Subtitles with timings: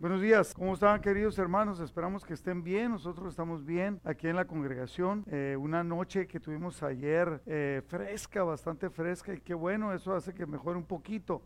[0.00, 1.80] Buenos días, ¿cómo están queridos hermanos?
[1.80, 5.24] Esperamos que estén bien, nosotros estamos bien aquí en la congregación.
[5.28, 10.32] Eh, una noche que tuvimos ayer eh, fresca, bastante fresca y qué bueno, eso hace
[10.32, 11.42] que mejore un poquito,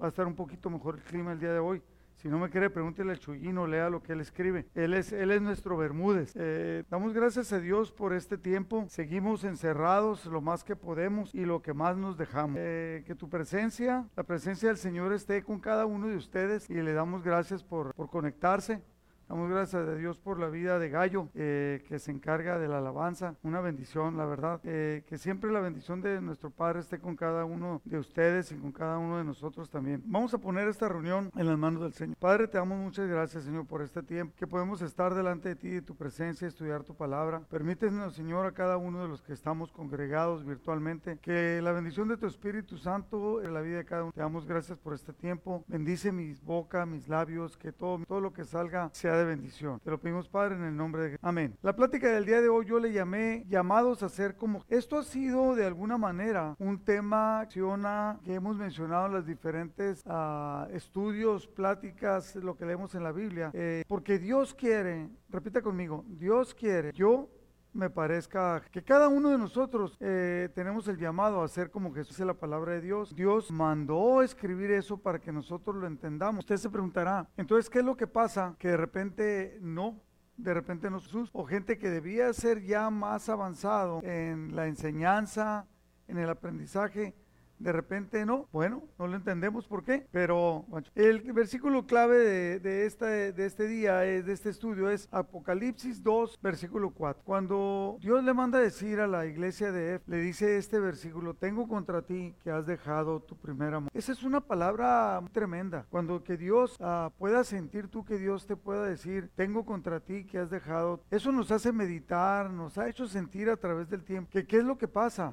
[0.00, 1.82] va a estar un poquito mejor el clima el día de hoy.
[2.16, 4.66] Si no me quiere, pregúntele al Chuyino, lea lo que él escribe.
[4.74, 6.32] Él es, él es nuestro Bermúdez.
[6.34, 8.86] Eh, damos gracias a Dios por este tiempo.
[8.88, 12.56] Seguimos encerrados lo más que podemos y lo que más nos dejamos.
[12.58, 16.74] Eh, que tu presencia, la presencia del Señor esté con cada uno de ustedes y
[16.74, 18.82] le damos gracias por, por conectarse.
[19.28, 22.78] Damos gracias a Dios por la vida de Gallo, eh, que se encarga de la
[22.78, 23.34] alabanza.
[23.42, 24.60] Una bendición, la verdad.
[24.62, 28.54] Eh, que siempre la bendición de nuestro Padre esté con cada uno de ustedes y
[28.54, 30.00] con cada uno de nosotros también.
[30.06, 32.16] Vamos a poner esta reunión en las manos del Señor.
[32.18, 35.70] Padre, te damos muchas gracias, Señor, por este tiempo, que podemos estar delante de ti,
[35.70, 37.40] de tu presencia, estudiar tu palabra.
[37.50, 42.16] Permítenos, Señor, a cada uno de los que estamos congregados virtualmente, que la bendición de
[42.16, 44.12] tu Espíritu Santo en la vida de cada uno.
[44.12, 45.64] Te damos gracias por este tiempo.
[45.66, 49.80] Bendice mis boca, mis labios, que todo, todo lo que salga sea de bendición.
[49.80, 51.56] Te lo pedimos, Padre, en el nombre de Amén.
[51.62, 54.64] La plática del día de hoy yo le llamé llamados a ser como...
[54.68, 60.66] Esto ha sido de alguna manera un tema que hemos mencionado en los diferentes uh,
[60.72, 63.50] estudios, pláticas, lo que leemos en la Biblia.
[63.54, 67.28] Eh, porque Dios quiere, repita conmigo, Dios quiere, yo
[67.76, 72.18] me parezca que cada uno de nosotros eh, tenemos el llamado a hacer como Jesús
[72.18, 73.14] es la palabra de Dios.
[73.14, 76.44] Dios mandó escribir eso para que nosotros lo entendamos.
[76.44, 78.56] Usted se preguntará, entonces, ¿qué es lo que pasa?
[78.58, 80.00] Que de repente no,
[80.36, 85.66] de repente no Jesús, o gente que debía ser ya más avanzado en la enseñanza,
[86.08, 87.14] en el aprendizaje,
[87.58, 92.86] de repente no, bueno, no lo entendemos por qué, pero el versículo clave de, de,
[92.86, 97.22] este, de este día, de este estudio, es Apocalipsis 2, versículo 4.
[97.24, 101.68] Cuando Dios le manda decir a la iglesia de Ef, le dice este versículo, tengo
[101.68, 103.90] contra ti que has dejado tu primer amor.
[103.94, 105.86] Esa es una palabra tremenda.
[105.90, 110.24] Cuando que Dios uh, pueda sentir tú que Dios te pueda decir, tengo contra ti
[110.24, 114.30] que has dejado, eso nos hace meditar, nos ha hecho sentir a través del tiempo
[114.30, 115.32] que qué es lo que pasa.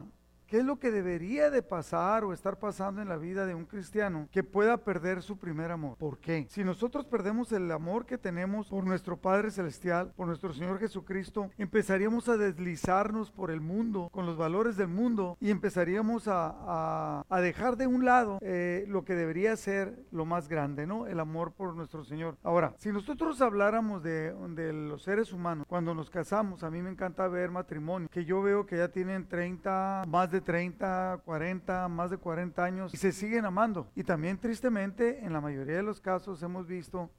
[0.53, 3.66] ¿Qué es lo que debería de pasar o estar pasando en la vida de un
[3.66, 5.97] cristiano que pueda perder su primer amor?
[5.97, 6.46] ¿Por qué?
[6.47, 11.50] Si nosotros perdemos el amor que tenemos por nuestro Padre Celestial, por nuestro Señor Jesucristo,
[11.58, 17.25] empezaríamos a deslizarnos por el mundo, con los valores del mundo, y empezaríamos a, a,
[17.28, 21.08] a dejar de un lado eh, lo que debería ser lo más grande, ¿no?
[21.08, 22.38] El amor por nuestro Señor.
[22.44, 26.91] Ahora, si nosotros habláramos de, de los seres humanos, cuando nos casamos, a mí me
[26.91, 32.12] encanta ver matrimonio, que yo veo que ya tienen 30, más de 30, 40, más
[32.12, 33.90] de 40 años y se siguen amando.
[33.96, 37.09] Y también tristemente, en la mayoría de los casos hemos visto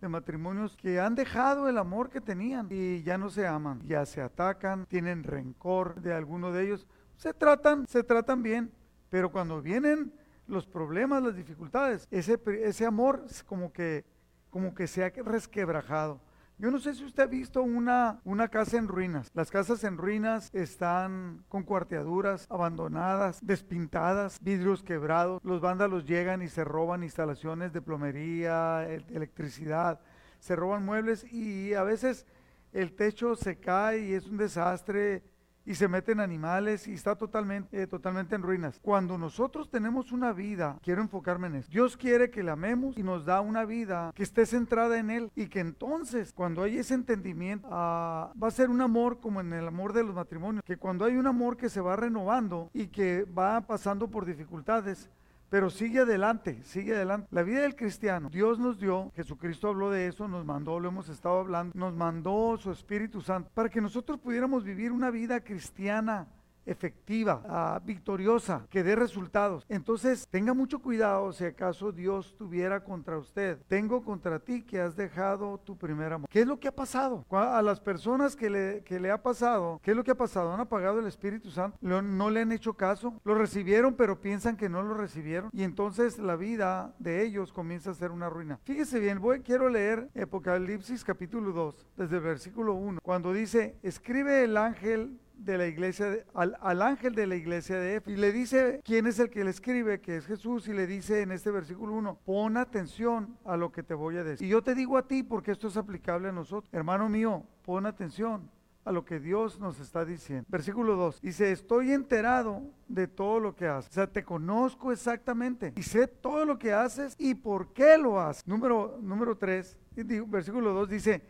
[0.00, 4.04] de matrimonios que han dejado el amor que tenían y ya no se aman, ya
[4.04, 6.86] se atacan, tienen rencor de alguno de ellos.
[7.16, 8.70] Se tratan, se tratan bien,
[9.08, 10.12] pero cuando vienen
[10.46, 14.04] los problemas, las dificultades, ese, ese amor como que,
[14.50, 16.20] como que se ha resquebrajado.
[16.56, 19.30] Yo no sé si usted ha visto una, una casa en ruinas.
[19.34, 25.42] Las casas en ruinas están con cuarteaduras, abandonadas, despintadas, vidrios quebrados.
[25.42, 30.00] Los vándalos llegan y se roban instalaciones de plomería, electricidad,
[30.38, 32.24] se roban muebles y a veces
[32.72, 35.24] el techo se cae y es un desastre
[35.66, 38.78] y se meten animales y está totalmente, eh, totalmente en ruinas.
[38.82, 43.02] Cuando nosotros tenemos una vida, quiero enfocarme en eso, Dios quiere que la amemos y
[43.02, 46.94] nos da una vida que esté centrada en Él y que entonces cuando hay ese
[46.94, 50.76] entendimiento ah, va a ser un amor como en el amor de los matrimonios, que
[50.76, 55.10] cuando hay un amor que se va renovando y que va pasando por dificultades,
[55.48, 57.28] pero sigue adelante, sigue adelante.
[57.30, 61.08] La vida del cristiano, Dios nos dio, Jesucristo habló de eso, nos mandó, lo hemos
[61.08, 66.26] estado hablando, nos mandó su Espíritu Santo para que nosotros pudiéramos vivir una vida cristiana
[66.66, 67.42] efectiva,
[67.80, 69.64] uh, victoriosa, que dé resultados.
[69.68, 73.58] Entonces, tenga mucho cuidado si acaso Dios tuviera contra usted.
[73.68, 76.28] Tengo contra ti que has dejado tu primer amor.
[76.30, 77.24] ¿Qué es lo que ha pasado?
[77.30, 80.52] A las personas que le, que le ha pasado, ¿qué es lo que ha pasado?
[80.52, 84.68] Han apagado el Espíritu Santo, no le han hecho caso, lo recibieron, pero piensan que
[84.68, 85.50] no lo recibieron.
[85.52, 88.58] Y entonces la vida de ellos comienza a ser una ruina.
[88.64, 94.44] Fíjese bien, voy, quiero leer Apocalipsis capítulo 2, desde el versículo 1, cuando dice, escribe
[94.44, 98.10] el ángel de la iglesia, de, al, ángel de la iglesia de Éfeso.
[98.10, 101.22] Y le dice quién es el que le escribe, que es Jesús, y le dice
[101.22, 104.46] en este versículo 1, pon atención a lo que te voy a decir.
[104.46, 106.72] Y yo te digo a ti porque esto es aplicable a nosotros.
[106.72, 108.50] Hermano mío, pon atención
[108.84, 110.44] a lo que Dios nos está diciendo.
[110.48, 111.20] Versículo 2.
[111.22, 113.90] Dice, estoy enterado de todo lo que haces.
[113.90, 118.20] O sea, te conozco exactamente y sé todo lo que haces y por qué lo
[118.20, 118.46] haces.
[118.46, 119.78] Número, número 3,
[120.26, 121.22] versículo 2 dice,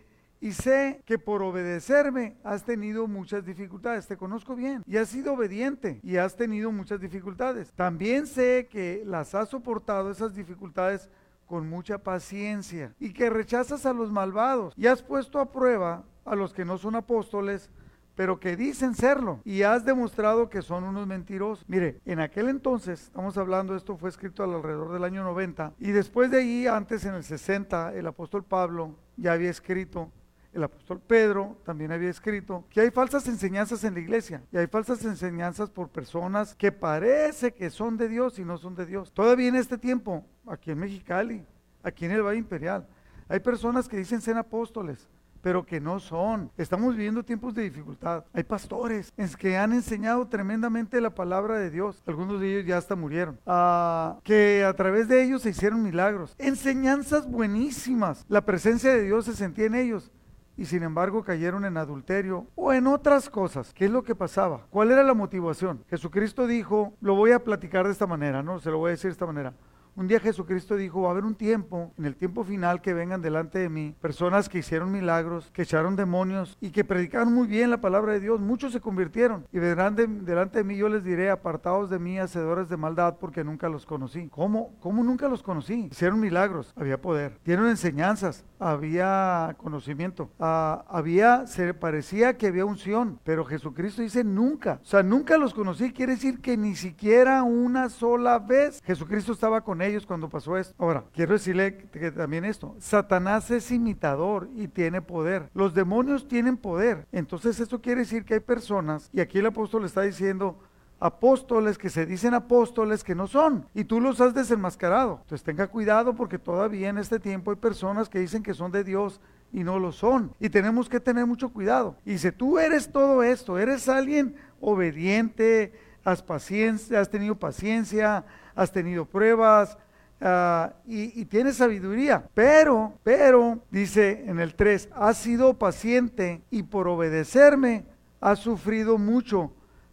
[0.45, 4.07] y sé que por obedecerme has tenido muchas dificultades.
[4.07, 7.73] Te conozco bien y has sido obediente y has tenido muchas dificultades.
[7.73, 11.09] También sé que las has soportado esas dificultades
[11.47, 16.35] con mucha paciencia y que rechazas a los malvados y has puesto a prueba a
[16.35, 17.71] los que no son apóstoles,
[18.15, 21.65] pero que dicen serlo y has demostrado que son unos mentirosos.
[21.69, 26.31] Mire, en aquel entonces, estamos hablando, esto fue escrito alrededor del año 90 y después
[26.31, 30.13] de ahí, antes en el 60, el apóstol Pablo ya había escrito
[30.55, 34.67] el apóstol Pedro también había escrito que hay falsas enseñanzas en la iglesia y hay
[34.69, 39.13] falsas enseñanzas por personas que parece que son de Dios y no son de Dios.
[39.13, 41.45] Todavía en este tiempo, aquí en Mexicali,
[41.83, 42.87] aquí en el Valle Imperial,
[43.29, 45.09] hay personas que dicen ser apóstoles,
[45.41, 46.51] pero que no son.
[46.57, 48.25] Estamos viviendo tiempos de dificultad.
[48.33, 52.03] Hay pastores que han enseñado tremendamente la palabra de Dios.
[52.07, 53.39] Algunos de ellos ya hasta murieron.
[53.45, 56.35] Ah, que a través de ellos se hicieron milagros.
[56.39, 58.25] Enseñanzas buenísimas.
[58.29, 60.11] La presencia de Dios se sentía en ellos
[60.57, 63.73] y sin embargo cayeron en adulterio o en otras cosas.
[63.75, 64.67] ¿Qué es lo que pasaba?
[64.71, 65.85] ¿Cuál era la motivación?
[65.89, 68.61] Jesucristo dijo, lo voy a platicar de esta manera, ¿no?
[68.61, 69.55] Se lo voy a decir de esta manera.
[69.97, 73.23] Un día Jesucristo dijo, va a haber un tiempo, en el tiempo final, que vengan
[73.23, 77.71] delante de mí personas que hicieron milagros, que echaron demonios y que predicaron muy bien
[77.71, 78.41] la palabra de Dios.
[78.41, 79.95] Muchos se convirtieron y vendrán
[80.25, 83.87] delante de mí, yo les diré, apartados de mí, hacedores de maldad, porque nunca los
[83.87, 84.29] conocí.
[84.33, 84.75] ¿Cómo?
[84.81, 85.89] ¿Cómo nunca los conocí?
[85.93, 93.21] Hicieron milagros, había poder, dieron enseñanzas, había conocimiento, ah, había, se parecía que había unción,
[93.23, 94.81] pero Jesucristo dice nunca.
[94.83, 99.61] O sea, nunca los conocí, quiere decir que ni siquiera una sola vez Jesucristo estaba
[99.61, 100.75] con ellos cuando pasó esto.
[100.79, 105.51] Ahora, quiero decirle que también esto, Satanás es imitador y tiene poder.
[105.55, 107.07] Los demonios tienen poder.
[107.13, 110.59] Entonces eso quiere decir que hay personas, y aquí el apóstol está diciendo,
[111.01, 115.19] apóstoles que se dicen apóstoles que no son y tú los has desenmascarado.
[115.23, 118.85] Entonces tenga cuidado porque todavía en este tiempo hay personas que dicen que son de
[118.85, 119.21] Dios
[119.53, 121.97] y no lo son y tenemos que tener mucho cuidado.
[122.07, 128.73] Y si tú eres todo esto, eres alguien obediente, has paciencia, has tenido paciencia, has
[128.73, 129.77] tenido pruebas
[130.21, 132.29] ah, y, tienes sabiduría.
[132.35, 137.85] Pero, pero, dice en el 3, has sido paciente y por obedecerme
[138.21, 139.53] has sufrido mucho.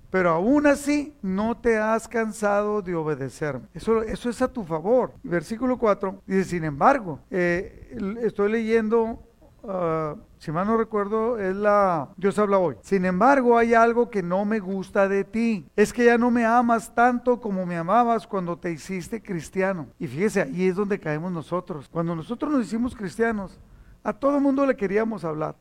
[0.10, 3.68] Pero aún así no te has cansado de obedecerme.
[3.74, 5.14] Eso, eso es a tu favor.
[5.24, 9.24] Versículo 4 dice, sin embargo, eh, estoy leyendo
[9.68, 12.76] ah, si mal no recuerdo, es la Dios habla hoy.
[12.82, 15.66] Sin embargo, hay algo que no me gusta de ti.
[15.76, 19.88] Es que ya no me amas tanto como me amabas cuando te hiciste cristiano.
[20.00, 21.88] Y fíjese, ahí es donde caemos nosotros.
[21.90, 23.60] Cuando nosotros nos hicimos cristianos,
[24.04, 25.56] a todo mundo le queríamos hablar.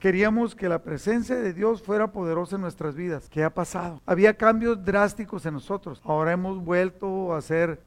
[0.00, 3.28] Queríamos que la presencia de Dios fuera poderosa en nuestras vidas.
[3.28, 4.00] ¿Qué ha pasado?
[4.06, 6.00] Había cambios drásticos en nosotros.
[6.06, 7.82] Ahora hemos vuelto a ser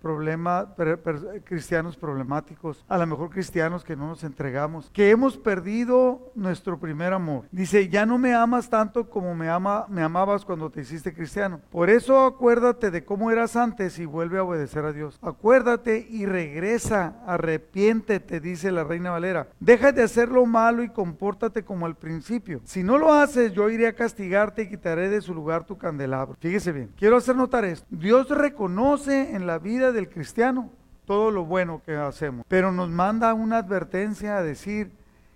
[1.44, 7.14] cristianos problemáticos, a lo mejor cristianos que no nos entregamos, que hemos perdido nuestro primer
[7.14, 7.46] amor.
[7.52, 9.48] Dice, ya no me amas tanto como me,
[9.90, 11.62] me amabas cuando te hiciste cristiano.
[11.72, 15.18] Por eso acuérdate de cómo eras antes y vuelve a obedecer a Dios.
[15.24, 19.48] Acuérdate y regresa, arrepiéntete, dice la reina Valera.
[19.60, 22.60] Deja de hacer lo malo y compórtate como el principio.
[22.66, 26.36] Si no lo haces, yo iré a castigarte y quitaré de su lugar tu candelabro.
[26.42, 27.88] Fíjese bien, quiero hacer notar esto.
[27.90, 30.70] Dios reconoce en la vida del cristiano
[31.06, 34.92] todo lo bueno que hacemos, pero nos manda una advertencia a decir,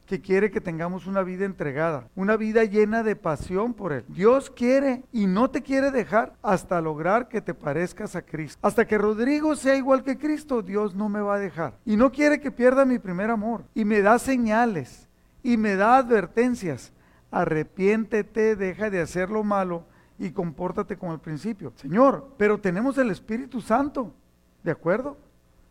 [0.07, 4.05] que quiere que tengamos una vida entregada, una vida llena de pasión por Él.
[4.07, 8.57] Dios quiere y no te quiere dejar hasta lograr que te parezcas a Cristo.
[8.65, 11.73] Hasta que Rodrigo sea igual que Cristo, Dios no me va a dejar.
[11.85, 13.65] Y no quiere que pierda mi primer amor.
[13.75, 15.06] Y me da señales
[15.43, 16.93] y me da advertencias.
[17.31, 19.85] Arrepiéntete, deja de hacer lo malo
[20.17, 21.73] y compórtate como al principio.
[21.75, 24.13] Señor, pero tenemos el Espíritu Santo,
[24.63, 25.17] ¿de acuerdo?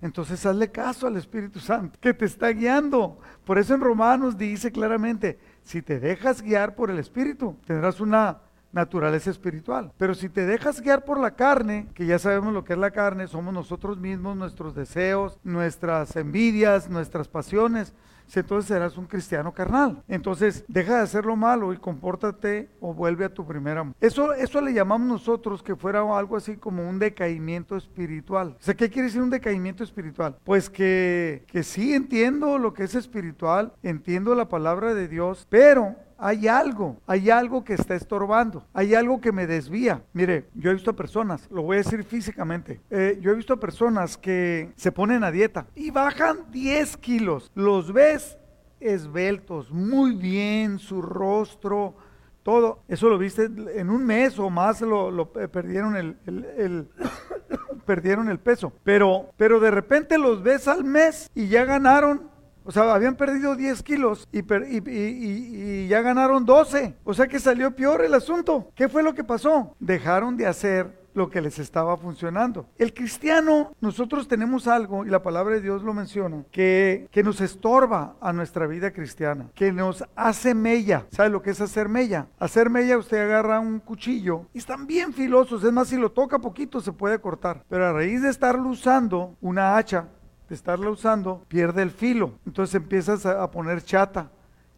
[0.03, 3.19] Entonces hazle caso al Espíritu Santo, que te está guiando.
[3.45, 8.39] Por eso en Romanos dice claramente, si te dejas guiar por el Espíritu, tendrás una
[8.73, 9.93] naturaleza espiritual.
[9.97, 12.91] Pero si te dejas guiar por la carne, que ya sabemos lo que es la
[12.91, 17.95] carne, somos nosotros mismos, nuestros deseos, nuestras envidias, nuestras pasiones,
[18.35, 20.03] entonces serás un cristiano carnal.
[20.09, 23.95] Entonces, deja de hacer lo malo y compórtate o vuelve a tu primer amor.
[24.01, 28.57] Eso, eso le llamamos nosotros que fuera algo así como un decaimiento espiritual.
[28.59, 30.37] O sea, ¿qué quiere decir un decaimiento espiritual?
[30.45, 35.97] Pues que, que sí entiendo lo que es espiritual, entiendo la palabra de Dios, pero
[36.19, 40.03] hay algo, hay algo que está estorbando, hay algo que me desvía.
[40.13, 44.17] Mire, yo he visto personas, lo voy a decir físicamente, eh, yo he visto personas
[44.17, 48.39] que se ponen a dieta y bajan 10 kilos, los ves
[48.81, 51.95] esbeltos, muy bien, su rostro,
[52.43, 52.85] todo.
[52.87, 56.87] Eso lo viste en un mes o más, lo, eh, perdieron el,
[57.87, 58.73] perdieron el peso.
[58.85, 62.31] Pero, pero de repente los ves al mes y ya ganaron
[62.67, 66.97] o sea, habían perdido 10 kilos y, ya ganaron 12.
[67.05, 68.71] O sea que salió peor el asunto.
[68.75, 69.75] ¿Qué fue lo que pasó?
[69.79, 72.69] Dejaron de hacer lo que les estaba funcionando.
[72.77, 77.41] El cristiano, nosotros tenemos algo, y la palabra de Dios lo menciona, que, que nos
[77.41, 81.07] estorba a nuestra vida cristiana, que nos hace mella.
[81.11, 82.27] ¿Sabe lo que es hacer mella?
[82.39, 86.39] Hacer mella, usted agarra un cuchillo y están bien filosos, es más, si lo toca
[86.39, 90.09] poquito se puede cortar, pero a raíz de estarlo usando, una hacha,
[90.49, 92.33] de estarla usando, pierde el filo.
[92.47, 94.31] Entonces empiezas a poner chata,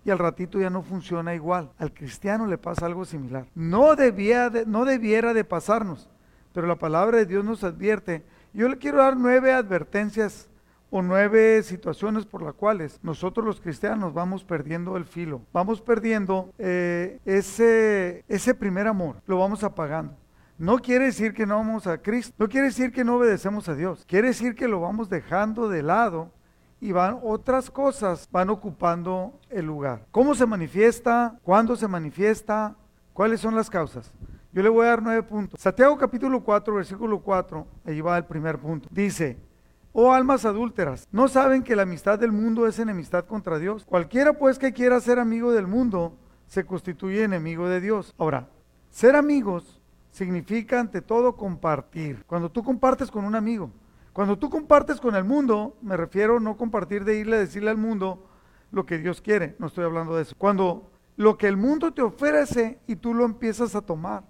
[0.05, 1.71] y al ratito ya no funciona igual.
[1.79, 3.47] Al cristiano le pasa algo similar.
[3.55, 6.09] No, debía no debiera de pasarnos,
[6.55, 8.25] pero la palabra de Dios nos advierte.
[8.55, 10.49] Yo le quiero dar nueve advertencias
[10.91, 16.55] o nueve situaciones por las cuales nosotros los cristianos vamos perdiendo el filo, vamos perdiendo
[16.59, 20.15] eh, ese, ese primer amor, lo vamos apagando.
[20.59, 23.77] No quiere decir que no vamos a Cristo, no quiere decir que no obedecemos a
[23.77, 26.33] Dios, quiere decir que lo vamos dejando de lado
[26.81, 30.07] y van otras cosas van ocupando el lugar.
[30.11, 31.39] ¿Cómo se manifiesta?
[31.45, 32.75] ¿Cuándo se manifiesta?
[33.13, 34.13] ¿Cuáles son las causas?
[34.53, 35.61] Yo le voy a dar nueve puntos.
[35.61, 38.89] Santiago capítulo 4, versículo 4, ahí va el primer punto.
[38.91, 39.39] Dice,
[39.93, 43.85] oh almas adúlteras, ¿no saben que la amistad del mundo es enemistad contra Dios?
[43.85, 46.17] Cualquiera pues que quiera ser amigo del mundo,
[46.49, 48.13] se constituye enemigo de Dios.
[48.19, 48.49] Ahora,
[48.91, 49.78] ser amigos
[50.11, 52.25] significa ante todo compartir.
[52.27, 53.71] Cuando tú compartes con un amigo,
[54.13, 57.77] cuando tú compartes con el mundo, me refiero no compartir de irle a decirle al
[57.77, 58.27] mundo
[58.71, 60.35] lo que Dios quiere, no estoy hablando de eso.
[60.37, 64.25] Cuando lo que el mundo te ofrece y tú lo empiezas a tomar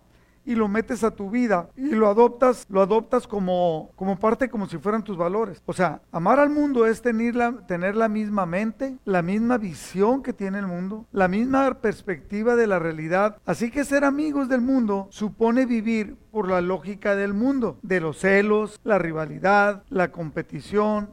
[0.49, 4.67] y lo metes a tu vida y lo adoptas, lo adoptas como, como parte, como
[4.67, 5.63] si fueran tus valores.
[5.67, 10.23] O sea, amar al mundo es tener la, tener la misma mente, la misma visión
[10.23, 13.37] que tiene el mundo, la misma perspectiva de la realidad.
[13.45, 18.19] Así que ser amigos del mundo supone vivir por la lógica del mundo, de los
[18.19, 21.11] celos, la rivalidad, la competición,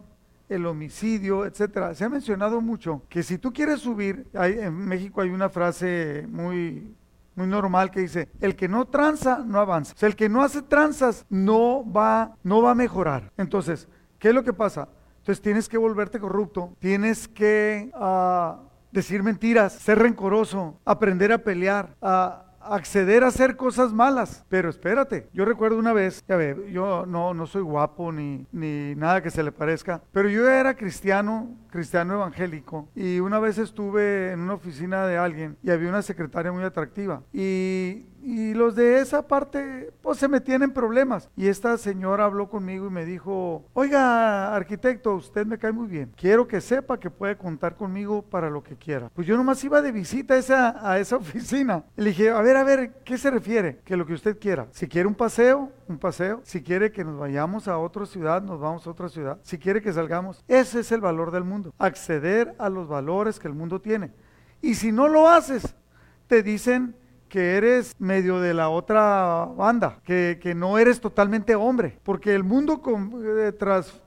[0.48, 1.94] el homicidio, etcétera.
[1.94, 6.96] Se ha mencionado mucho que si tú quieres subir, en México hay una frase muy
[7.36, 9.94] muy normal que dice, el que no tranza no avanza.
[9.94, 13.32] O sea, el que no hace tranzas no va, no va a mejorar.
[13.38, 13.88] Entonces,
[14.20, 14.88] ¿qué es lo que pasa?
[15.18, 21.96] Entonces tienes que volverte corrupto, tienes que uh, decir mentiras, ser rencoroso, aprender a pelear,
[22.01, 24.46] a acceder a hacer cosas malas.
[24.50, 28.96] Pero espérate, yo recuerdo una vez, ya ve, yo no, no soy guapo ni, ni
[28.96, 34.32] nada que se le parezca, pero yo era cristiano, cristiano evangélico, y una vez estuve
[34.32, 37.22] en una oficina de alguien y había una secretaria muy atractiva.
[37.34, 41.29] Y y los de esa parte, pues se metían en problemas.
[41.38, 46.12] Y esta señora habló conmigo y me dijo, oiga, arquitecto, usted me cae muy bien.
[46.17, 49.12] Quiero que sepa que puede contar conmigo para lo que quiera.
[49.13, 51.84] Pues yo nomás iba de visita a esa, a esa oficina.
[51.96, 53.82] le dije, a ver, a ver, ¿qué se refiere?
[53.86, 54.65] Que lo que usted quiera.
[54.72, 56.41] Si quiere un paseo, un paseo.
[56.46, 59.38] Si quiere que nos vayamos a otra ciudad, nos vamos a otra ciudad.
[59.44, 61.75] Si quiere que salgamos, ese es el valor del mundo.
[61.77, 64.13] Acceder a los valores que el mundo tiene.
[64.63, 65.75] Y si no lo haces,
[66.27, 66.96] te dicen
[67.36, 72.82] que eres medio de la otra banda, que, no eres totalmente hombre, porque el mundo
[73.25, 73.51] eh,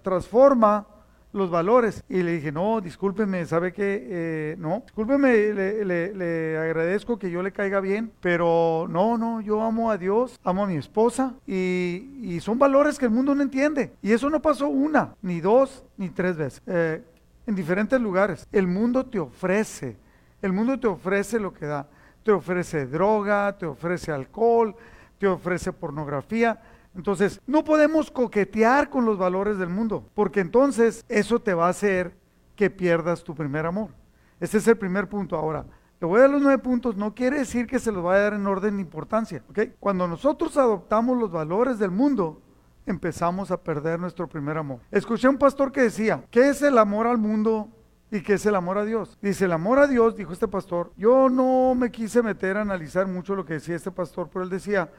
[0.03, 0.87] transforma
[1.35, 2.03] los valores.
[2.09, 4.07] Y le dije, no, discúlpeme, ¿sabe qué?
[4.09, 9.91] Eh, no, discúlpeme, le, agradezco que yo le caiga bien, pero no, no, yo amo
[9.91, 13.93] a Dios, amo a mi esposa y, son valores que el mundo no entiende.
[14.01, 17.03] Y eso no pasó una, ni dos, ni tres veces, eh,
[17.47, 18.49] en diferentes lugares.
[18.53, 19.99] El mundo te ofrece,
[20.41, 21.89] el mundo te ofrece lo que da
[22.29, 24.77] te ofrece droga, te ofrece alcohol,
[25.19, 26.61] te ofrece pornografía.
[26.95, 31.71] Entonces, no podemos coquetear con los valores del mundo, porque entonces eso te va a
[31.71, 32.15] hacer
[32.55, 33.93] que pierdas tu primer amor.
[34.41, 35.37] Ese es el primer punto.
[35.37, 35.65] Ahora,
[35.99, 38.25] le voy a dar los nueve puntos, no quiere decir que se los vaya a
[38.25, 39.43] dar en orden de importancia.
[39.81, 42.43] Cuando nosotros adoptamos los valores del mundo,
[42.85, 44.81] empezamos a perder nuestro primer amor.
[44.91, 47.71] Escuché a un pastor que decía, ¿qué es el amor al mundo?
[48.11, 49.19] ¿Y qué es el amor a Dios?
[49.21, 53.07] Dice, el amor a Dios, dijo este pastor, yo no me quise meter a analizar
[53.07, 54.91] mucho lo que decía este pastor, pero él decía,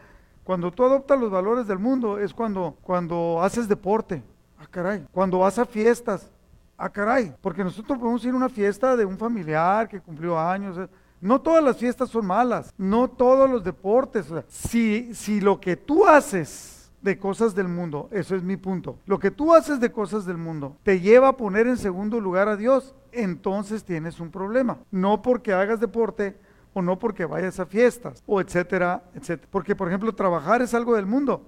[0.44, 4.24] cuando tú adoptas los valores del mundo es cuando, cuando haces deporte,
[4.60, 6.32] ah caray, cuando vas a fiestas,
[6.78, 10.78] ah caray, porque nosotros podemos ir a una fiesta de un familiar que cumplió años,
[11.20, 16.06] no todas las fiestas son malas, no todos los deportes, si, si lo que tú
[16.06, 18.98] haces de cosas del mundo, eso es mi punto.
[19.06, 22.48] Lo que tú haces de cosas del mundo te lleva a poner en segundo lugar
[22.48, 24.79] a Dios, entonces tienes un problema.
[24.91, 26.38] No porque hagas deporte
[26.74, 29.48] o no porque vayas a fiestas o etcétera, etcétera.
[29.51, 31.41] Porque por ejemplo trabajar es algo del mundo.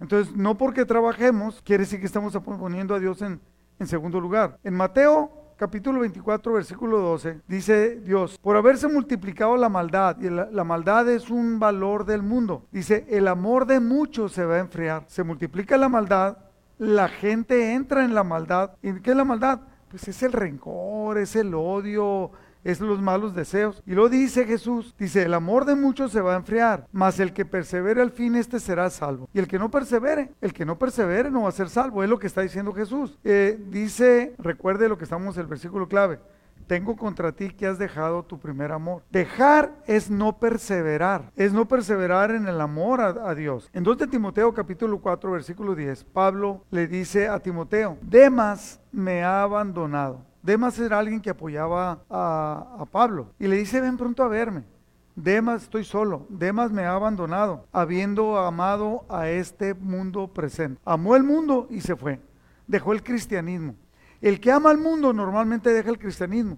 [0.00, 3.40] Entonces no porque trabajemos quiere decir que estamos poniendo a Dios en,
[3.78, 4.58] en segundo lugar.
[4.62, 10.64] En Mateo capítulo 24, versículo 12, dice Dios, por haberse multiplicado la maldad, y la,
[10.64, 15.02] maldad es un valor del mundo, dice, el amor de muchos se va a enfriar,
[15.08, 16.38] se multiplica la maldad,
[16.78, 19.62] la gente entra en la maldad, ¿y qué es la maldad?
[19.90, 22.30] Pues es el rencor, es el odio,
[22.70, 23.82] es los malos deseos.
[23.86, 27.32] Y lo dice Jesús, dice, el amor de muchos se va a enfriar, mas el
[27.32, 29.28] que persevere al fin, este será salvo.
[29.32, 32.10] Y el que no persevere, el que no persevere no va a ser salvo, es
[32.10, 33.18] lo que está diciendo Jesús.
[33.24, 36.18] Eh, dice, recuerde lo que estamos en el versículo clave,
[36.68, 39.02] tengo contra ti que has dejado tu primer amor.
[39.10, 43.70] Dejar es no perseverar, es no perseverar en el amor a, Dios.
[43.72, 49.22] En 2 de Timoteo capítulo 4 versículo 10, Pablo le dice a Timoteo, Demas me
[49.22, 50.27] ha abandonado.
[50.48, 54.64] Demas era alguien que apoyaba a, Pablo y le dice, ven pronto a verme.
[55.14, 56.24] Demas, estoy solo.
[56.30, 60.80] Demas me ha abandonado, habiendo amado a este mundo presente.
[60.86, 62.18] Amó el mundo y se fue.
[62.66, 63.74] Dejó el cristianismo.
[64.22, 66.56] El que ama al mundo normalmente deja el cristianismo.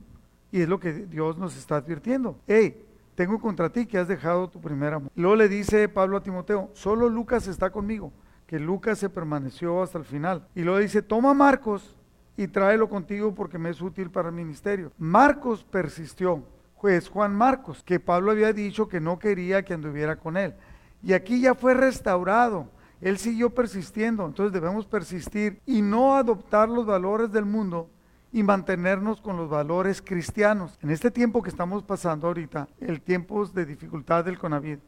[0.52, 2.38] Y es lo que Dios nos está advirtiendo.
[2.46, 5.10] Hey, tengo contra ti que has dejado tu primer amor.
[5.16, 8.12] Luego le dice Pablo a Timoteo, solo Lucas está conmigo,
[8.46, 10.46] que Lucas se permaneció hasta el final.
[10.54, 11.96] Y luego dice, toma Marcos
[12.36, 14.92] y tráelo contigo porque me es útil para el ministerio.
[14.98, 16.42] Marcos persistió,
[16.80, 20.54] pues Juan Marcos, que Pablo había dicho que no quería que anduviera con él.
[21.02, 22.68] Y aquí ya fue restaurado
[23.00, 27.88] él siguió persistiendo, entonces debemos persistir y no adoptar los valores del mundo
[28.32, 30.78] y mantenernos con los valores cristianos.
[30.82, 34.78] En este tiempo que estamos pasando ahorita, el tiempo de dificultad del CONAVID,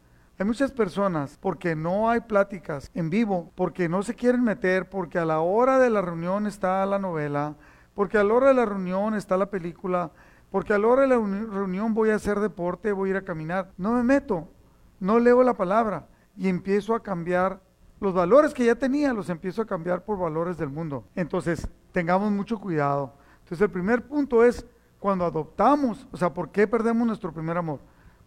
[0.45, 5.25] muchas personas porque no hay pláticas en vivo, porque no se quieren meter, porque a
[5.25, 7.55] la hora de la reunión está la novela,
[7.93, 10.11] porque a la hora de la reunión está la película,
[10.49, 13.25] porque a la hora de la reunión voy a hacer deporte, voy a ir a
[13.25, 13.71] caminar.
[13.77, 14.47] No me meto,
[14.99, 17.59] no leo la palabra y empiezo a cambiar
[17.99, 21.05] los valores que ya tenía los empiezo a cambiar por valores del mundo.
[21.15, 23.13] Entonces, tengamos mucho cuidado.
[23.43, 24.65] Entonces, el primer punto es
[24.99, 27.79] cuando adoptamos, o sea, ¿por qué perdemos nuestro primer amor?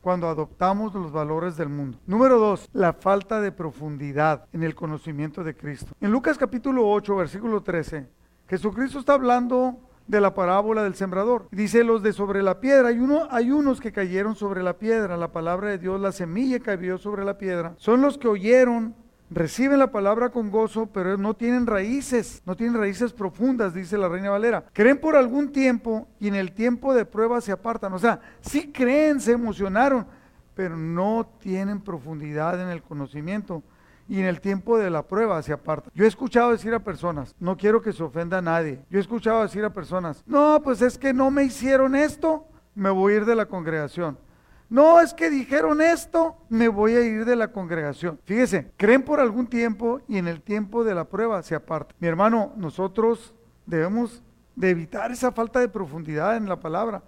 [0.06, 1.98] Cuando adoptamos los valores del mundo.
[2.06, 5.92] Número dos, la falta de profundidad en el conocimiento de Cristo.
[6.00, 8.06] En Lucas capítulo 8, versículo 13,
[8.48, 11.48] Jesucristo está hablando de la parábola del sembrador.
[11.50, 12.90] Dice los de sobre la piedra.
[12.90, 15.16] Hay, uno, hay unos que cayeron sobre la piedra.
[15.16, 17.74] La palabra de Dios, la semilla cayó sobre la piedra.
[17.76, 18.94] Son los que oyeron
[19.30, 24.08] reciben la palabra con gozo, pero no tienen raíces, no tienen raíces profundas, dice la
[24.08, 24.64] Reina Valera.
[24.72, 27.92] Creen por algún tiempo y en el tiempo de prueba se apartan.
[27.92, 30.06] O sea, sí creen, se emocionaron,
[30.54, 33.62] pero no tienen profundidad en el conocimiento
[34.08, 35.92] y en el tiempo de la prueba se apartan.
[35.94, 39.02] Yo he escuchado decir a personas, no quiero que se ofenda a nadie, yo he
[39.02, 43.16] escuchado decir a personas, no, pues es que no me hicieron esto, me voy a
[43.16, 44.18] ir de la congregación.
[44.68, 48.18] No, es que dijeron esto, me voy a ir de la congregación.
[48.24, 51.96] Fíjese, creen por algún tiempo y en el tiempo de la prueba se apartan.
[52.00, 53.32] Mi hermano, nosotros
[53.64, 54.22] debemos
[54.56, 57.02] de evitar esa falta de profundidad en la palabra.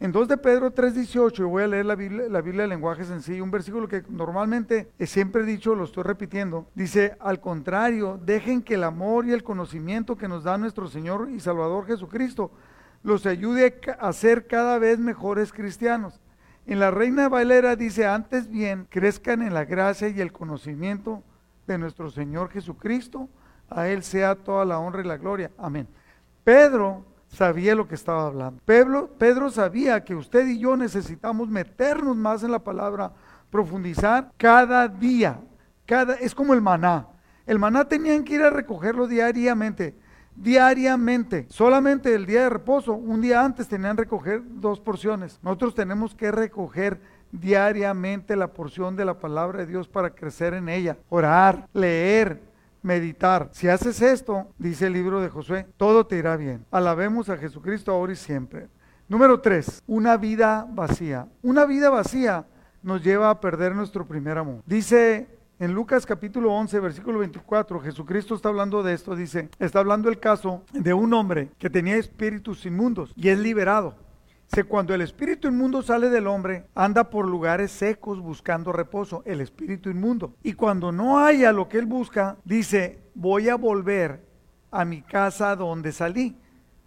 [0.00, 3.44] En 2 de Pedro 3:18, voy a leer la Biblia, la Biblia de lenguaje sencillo,
[3.44, 6.66] un versículo que normalmente siempre he dicho, lo estoy repitiendo.
[6.74, 11.28] Dice, al contrario, dejen que el amor y el conocimiento que nos da nuestro Señor
[11.30, 12.50] y Salvador Jesucristo
[13.02, 16.21] los ayude a ser cada vez mejores cristianos.
[16.66, 21.22] En la Reina Valera dice, antes bien, crezcan en la gracia y el conocimiento
[21.66, 23.28] de nuestro Señor Jesucristo.
[23.68, 25.50] A Él sea toda la honra y la gloria.
[25.58, 25.88] Amén.
[26.44, 28.60] Pedro sabía lo que estaba hablando.
[28.64, 33.12] Pedro, Pedro sabía que usted y yo necesitamos meternos más en la palabra,
[33.50, 35.40] profundizar cada día.
[35.86, 37.08] Cada, es como el maná.
[37.46, 39.96] El maná tenían que ir a recogerlo diariamente
[40.36, 41.46] diariamente.
[41.48, 45.38] Solamente el día de reposo, un día antes tenían que recoger dos porciones.
[45.42, 47.00] Nosotros tenemos que recoger
[47.32, 50.98] diariamente la porción de la palabra de Dios para crecer en ella.
[51.08, 52.42] Orar, leer,
[52.82, 53.48] meditar.
[53.52, 56.64] Si haces esto, dice el libro de Josué, todo te irá bien.
[56.70, 58.68] Alabemos a Jesucristo ahora y siempre.
[59.08, 61.28] Número tres, una vida vacía.
[61.42, 62.46] Una vida vacía
[62.82, 64.62] nos lleva a perder nuestro primer amor.
[64.66, 65.28] Dice
[65.62, 70.18] en Lucas capítulo 11, versículo 24, Jesucristo está hablando de esto, dice, está hablando el
[70.18, 73.94] caso de un hombre que tenía espíritus inmundos y es liberado.
[74.50, 79.40] Dice, cuando el espíritu inmundo sale del hombre, anda por lugares secos buscando reposo, el
[79.40, 80.34] espíritu inmundo.
[80.42, 84.20] Y cuando no haya lo que él busca, dice, voy a volver
[84.72, 86.36] a mi casa donde salí,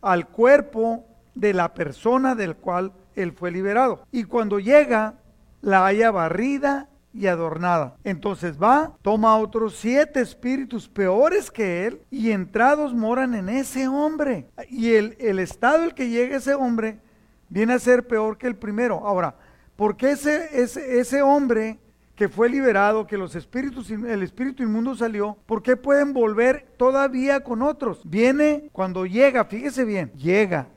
[0.01, 4.03] al cuerpo de la persona del cual él fue liberado.
[4.11, 5.13] Y cuando llega,
[5.61, 7.95] la haya barrida y adornada.
[8.03, 14.47] Entonces va, toma otros siete espíritus peores que él y entrados moran en ese hombre.
[14.69, 16.99] Y el, el estado el que llega ese hombre
[17.47, 19.07] viene a ser peor que el primero.
[19.07, 19.35] Ahora,
[19.75, 21.79] ¿por qué ese, ese, ese hombre
[22.15, 27.41] que fue liberado, que los espíritus, el espíritu inmundo salió, ¿por qué pueden volver todavía
[27.43, 28.01] con otros?
[28.05, 30.67] Viene cuando llega, fíjese bien, llega,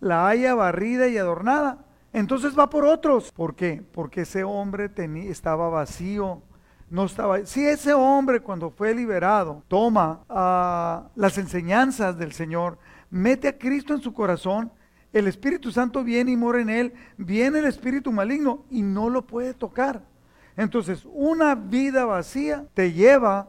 [0.00, 3.32] la haya barrida y adornada entonces va por otros.
[3.32, 3.82] ¿Por qué?
[3.92, 6.42] Porque ese hombre tenía, estaba vacío.
[6.90, 7.46] No estaba.
[7.46, 12.78] Si ese hombre cuando fue liberado toma ah, las enseñanzas del Señor,
[13.10, 14.70] mete a Cristo en su corazón,
[15.12, 19.26] el Espíritu Santo viene y mora en él, viene el espíritu maligno y no lo
[19.26, 20.02] puede tocar.
[20.56, 23.48] Entonces, una vida vacía te lleva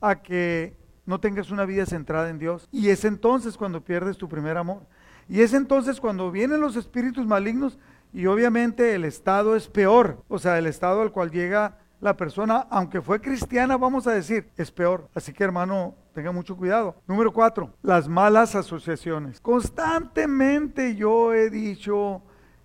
[0.00, 2.68] a que no tengas una vida centrada en Dios.
[2.72, 4.82] Y es entonces cuando pierdes tu primer amor.
[5.28, 7.78] Y es entonces cuando vienen los espíritus malignos
[8.12, 10.22] y obviamente el estado es peor.
[10.28, 14.48] O sea, el estado al cual llega la persona, aunque fue cristiana, vamos a decir,
[14.56, 15.08] es peor.
[15.14, 16.96] Así que hermano, tenga mucho cuidado.
[17.06, 19.40] Número cuatro, las malas asociaciones.
[19.40, 22.22] Constantemente yo he dicho,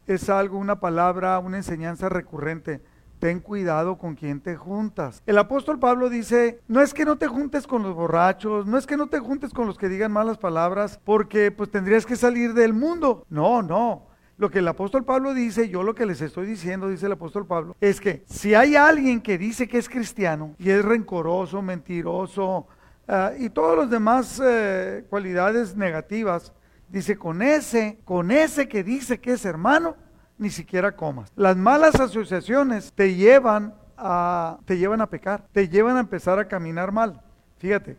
[0.08, 2.82] es algo, una palabra, una enseñanza recurrente.
[3.20, 5.24] Ten cuidado con quien te juntas.
[5.26, 8.86] El apóstol Pablo dice, no es que no te juntes con los borrachos, no es
[8.86, 12.54] que no te juntes con los que digan malas palabras, porque pues tendrías que salir
[12.54, 13.26] del mundo.
[13.30, 14.08] No, no.
[14.38, 17.48] Lo que el apóstol Pablo dice, yo lo que les estoy diciendo, dice el apóstol
[17.48, 22.68] Pablo, es que si hay alguien que dice que es cristiano y es rencoroso, mentiroso
[23.08, 26.52] uh, y todas las demás uh, cualidades negativas,
[26.90, 29.96] dice con ese, con ese que dice que es hermano,
[30.38, 31.32] ni siquiera comas.
[31.38, 36.48] Las malas asociaciones te llevan a, te llevan a pecar, te llevan a empezar a
[36.50, 37.22] caminar mal.
[37.58, 37.98] Fíjate,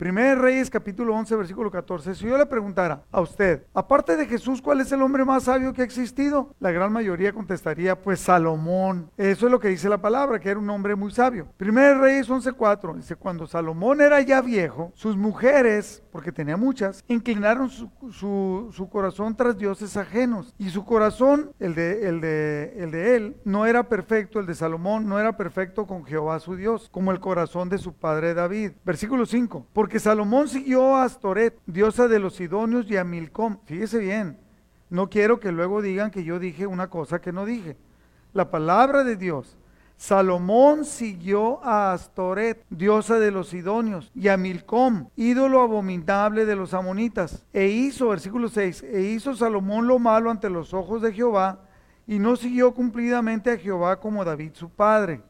[0.00, 2.14] Primer Reyes capítulo 11 versículo 14.
[2.14, 5.74] Si yo le preguntara a usted, aparte de Jesús, ¿cuál es el hombre más sabio
[5.74, 6.54] que ha existido?
[6.58, 9.10] La gran mayoría contestaría, pues Salomón.
[9.18, 11.48] Eso es lo que dice la palabra, que era un hombre muy sabio.
[11.58, 17.68] Primer Reyes 11.4 dice, cuando Salomón era ya viejo, sus mujeres, porque tenía muchas, inclinaron
[17.68, 20.54] su, corazón tras dioses ajenos.
[20.56, 25.86] Y su corazón, el de, él, no era perfecto, el de Salomón no era perfecto
[25.86, 28.72] con Jehová su Dios, como el corazón de su padre David.
[28.82, 29.66] Versículo 5.
[29.74, 33.58] Porque Salomón siguió a Astoret, diosa de los Sidonios, y a Milcom.
[33.64, 34.38] Fíjese bien,
[34.88, 37.76] no quiero que luego digan que yo dije una cosa que no dije.
[38.32, 39.56] La palabra de Dios.
[39.96, 46.72] Salomón siguió a Astoret, diosa de los Sidonios, y a Milcom, ídolo abominable de los
[46.72, 47.44] amonitas.
[47.52, 51.60] E hizo, versículo 6, e hizo Salomón lo malo ante los ojos de Jehová,
[52.06, 55.22] y no siguió cumplidamente a Jehová como David su padre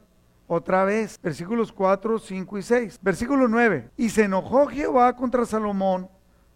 [0.53, 2.99] otra vez, versículos 4, 5 y 6.
[3.01, 3.91] Versículo 9.
[3.97, 6.09] Y se enojó Jehová contra Salomón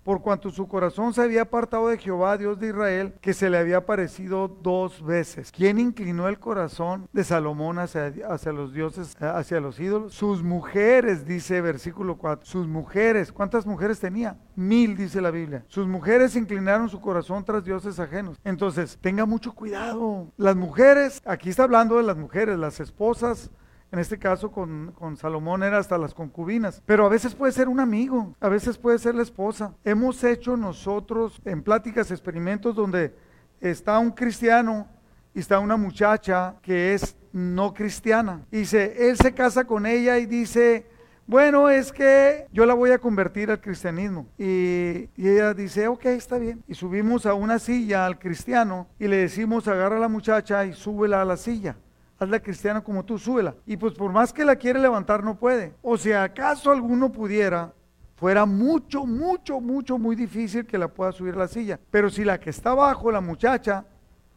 [0.06, 3.58] por cuanto su corazón se había apartado de Jehová, Dios de Israel, que se le
[3.58, 5.52] había aparecido dos veces.
[5.52, 10.14] ¿Quién inclinó el corazón de Salomón hacia, hacia los dioses, hacia los ídolos?
[10.14, 12.46] Sus mujeres, dice versículo 4.
[12.46, 14.38] Sus mujeres, ¿cuántas mujeres tenía?
[14.56, 15.66] Mil, dice la Biblia.
[15.68, 18.38] Sus mujeres inclinaron su corazón tras dioses ajenos.
[18.44, 20.32] Entonces, tenga mucho cuidado.
[20.38, 23.50] Las mujeres, aquí está hablando de las mujeres, las esposas
[23.92, 27.70] en este caso con, con, Salomón era hasta las concubinas, pero a veces puede ser
[27.70, 29.74] un amigo, a veces puede ser la esposa.
[29.84, 33.16] Hemos hecho nosotros en pláticas, experimentos donde
[33.62, 34.88] está un cristiano
[35.34, 38.46] y está una muchacha que es no cristiana.
[38.52, 40.88] Dice, él se casa con ella y dice,
[41.28, 44.28] bueno, es que yo la voy a convertir al cristianismo.
[44.38, 46.64] Y, y, ella dice, ok, está bien.
[46.68, 50.74] Y subimos a una silla al cristiano y le decimos, agarra a la muchacha y
[50.74, 51.78] súbela a la silla
[52.20, 53.56] hazla cristiana como tú, súbela.
[53.66, 55.74] Y pues por más que la quiere levantar, no puede.
[55.82, 57.74] O si acaso alguno pudiera,
[58.16, 61.80] fuera mucho, mucho, mucho, muy difícil que la pueda subir la silla.
[61.92, 63.86] Pero si la que está abajo, la muchacha,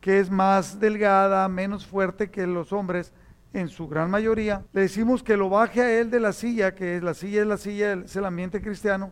[0.01, 3.13] que es más delgada, menos fuerte que los hombres,
[3.53, 6.97] en su gran mayoría, le decimos que lo baje a él de la silla, que
[6.97, 9.11] es la silla es la silla, es el ambiente cristiano,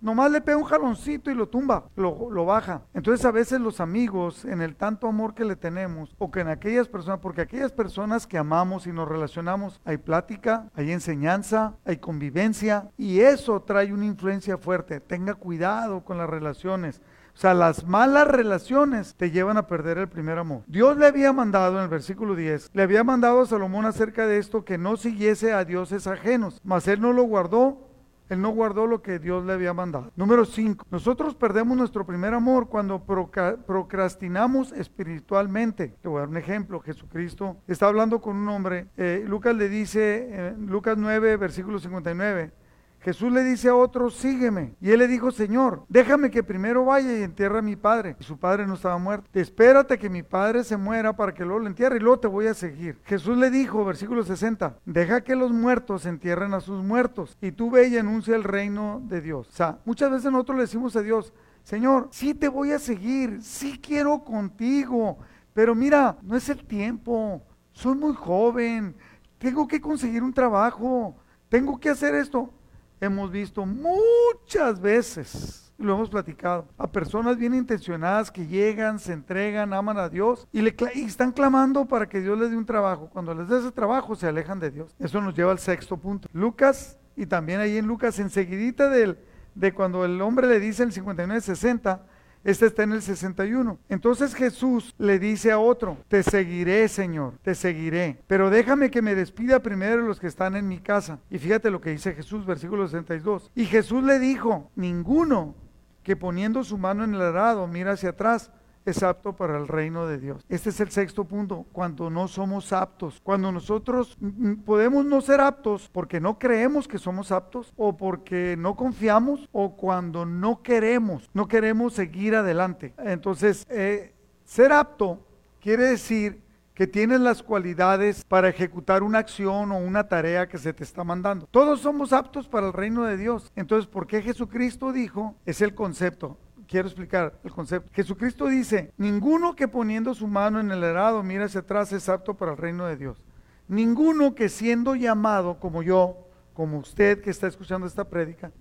[0.00, 2.82] Nomás le pega un jaloncito y lo tumba, lo, lo, baja.
[2.94, 6.48] Entonces a veces los amigos, en el tanto amor que le tenemos, o que en
[6.48, 11.96] aquellas personas, porque aquellas personas que amamos y nos relacionamos, hay plática, hay enseñanza, hay
[11.96, 15.00] convivencia, y eso trae una influencia fuerte.
[15.00, 17.00] Tenga cuidado con las relaciones.
[17.38, 20.62] O sea, las malas relaciones te llevan a perder el primer amor.
[20.66, 24.38] Dios le había mandado en el versículo 10, le había mandado a Salomón acerca de
[24.38, 27.87] esto que no siguiese a dioses ajenos, mas él no lo guardó
[28.28, 30.12] él no guardó lo que Dios le había mandado.
[30.16, 30.86] Número 5.
[30.90, 35.94] Nosotros perdemos nuestro primer amor cuando procrastinamos espiritualmente.
[36.00, 36.80] Te voy a dar un ejemplo.
[36.80, 38.88] Jesucristo está hablando con un hombre.
[38.96, 42.57] Eh, Lucas le dice, eh, Lucas 9, versículo 59.
[43.00, 44.74] Jesús le dice a otro, sígueme.
[44.80, 48.16] Y él le dijo, Señor, déjame que primero vaya y entierre a mi padre.
[48.18, 49.28] Y su padre no estaba muerto.
[49.32, 52.46] Espérate que mi padre se muera para que luego lo entierre y luego te voy
[52.48, 52.98] a seguir.
[53.04, 57.70] Jesús le dijo, versículo 60, deja que los muertos entierren a sus muertos y tú
[57.70, 59.48] ve y anuncia el reino de Dios.
[59.48, 61.32] O sea, muchas veces nosotros le decimos a Dios,
[61.62, 65.18] Señor, sí te voy a seguir, sí quiero contigo,
[65.52, 68.96] pero mira, no es el tiempo, soy muy joven,
[69.38, 71.16] tengo que conseguir un trabajo,
[71.48, 72.52] tengo que hacer esto
[73.00, 79.72] hemos visto muchas veces, lo hemos platicado, a personas bien intencionadas que llegan, se entregan,
[79.72, 83.08] aman a Dios y, le, están clamando para que Dios les dé un trabajo.
[83.12, 84.94] Cuando les dé ese trabajo se alejan de Dios.
[84.98, 86.28] Eso nos lleva al sexto punto.
[86.32, 89.18] Lucas, y también ahí en Lucas, enseguidita del,
[89.54, 92.00] de cuando el hombre le dice en 59-60,
[92.44, 93.78] Este está en el 61.
[93.88, 99.14] Entonces Jesús le dice a otro, te seguiré, Señor, te seguiré, pero déjame que me
[99.14, 101.18] despida primero los que están en mi casa.
[101.30, 103.50] Y fíjate lo que dice Jesús, versículo 62.
[103.54, 105.54] Y Jesús le dijo, ninguno
[106.02, 108.50] que poniendo su mano en el arado mira hacia atrás
[108.90, 110.44] es apto para el reino de Dios.
[110.48, 113.20] Este es el sexto punto, cuando no somos aptos.
[113.22, 114.16] Cuando nosotros
[114.64, 119.76] podemos no ser aptos porque no creemos que somos aptos o porque no confiamos o
[119.76, 122.94] cuando no queremos, no queremos seguir adelante.
[122.98, 125.20] Entonces, eh, ser apto
[125.60, 126.40] quiere decir
[126.74, 131.02] que tienes las cualidades para ejecutar una acción o una tarea que se te está
[131.02, 131.48] mandando.
[131.50, 133.50] Todos somos aptos para el reino de Dios.
[133.56, 135.34] Entonces, ¿por qué Jesucristo dijo?
[135.44, 137.90] Es el concepto quiero explicar el concepto.
[137.92, 142.34] Jesucristo dice, ninguno que poniendo su mano en el arado mira hacia atrás es apto
[142.34, 143.22] para el reino de Dios.
[143.66, 148.52] Ninguno que siendo llamado como yo, como usted que está escuchando esta prédica,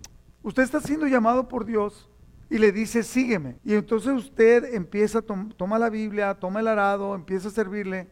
[0.41, 2.09] usted está siendo llamado por Dios
[2.49, 3.57] y le dice, sígueme.
[3.63, 8.07] Y entonces usted empieza, toma la Biblia, toma el arado, empieza a servirle.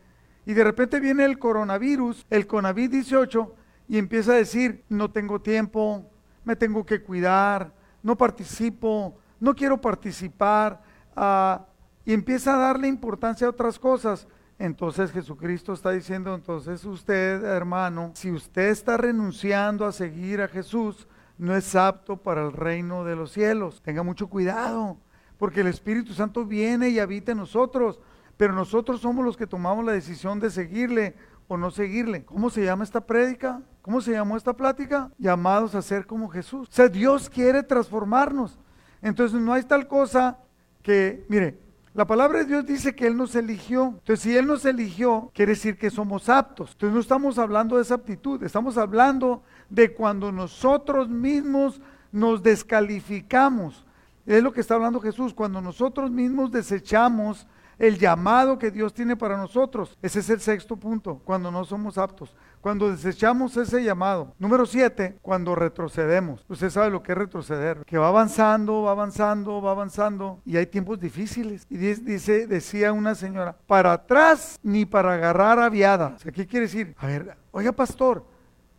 [0.46, 3.52] Y de repente viene el coronavirus, el COVID-18,
[3.88, 6.10] y empieza a decir, no tengo tiempo,
[6.44, 10.82] me tengo que cuidar, no participo, no quiero participar,
[11.16, 11.66] ah,
[12.06, 14.28] y empieza a darle importancia a otras cosas.
[14.58, 21.08] Entonces Jesucristo está diciendo, entonces usted, hermano, si usted está renunciando a seguir a Jesús,
[21.38, 23.82] no es apto para el reino de los cielos.
[23.82, 24.98] Tenga mucho cuidado,
[25.38, 28.00] porque el Espíritu Santo viene y habita en nosotros,
[28.38, 31.16] pero nosotros somos los que tomamos la decisión de seguirle
[31.48, 32.24] o no seguirle.
[32.24, 33.62] ¿Cómo se llama esta prédica?
[33.82, 35.12] ¿Cómo se llamó esta plática?
[35.18, 36.70] Llamados a ser como Jesús.
[36.70, 38.58] O sea, Dios quiere transformarnos.
[39.06, 40.40] Entonces no hay tal cosa
[40.82, 41.60] que, mire,
[41.94, 43.90] la palabra de Dios dice que Él nos eligió.
[44.00, 46.72] Entonces, si Él nos eligió, quiere decir que somos aptos.
[46.72, 51.80] Entonces, no estamos hablando de esa aptitud, estamos hablando de cuando nosotros mismos
[52.12, 53.86] nos descalificamos.
[54.26, 57.46] Es lo que está hablando Jesús, cuando nosotros mismos desechamos
[57.78, 59.98] el llamado que Dios tiene para nosotros.
[60.02, 62.36] Ese es el sexto punto, cuando no somos aptos
[62.66, 64.34] cuando desechamos ese llamado.
[64.40, 66.44] Número siete, cuando retrocedemos.
[66.50, 70.66] Usted sabe lo que es retroceder, que va avanzando, va avanzando, va avanzando y hay
[70.66, 71.68] tiempos difíciles.
[71.70, 76.18] Y dice, decía una señora, para atrás ni para agarrar aviada.
[76.34, 76.96] ¿Qué quiere decir?
[76.98, 78.26] A ver, oiga pastor,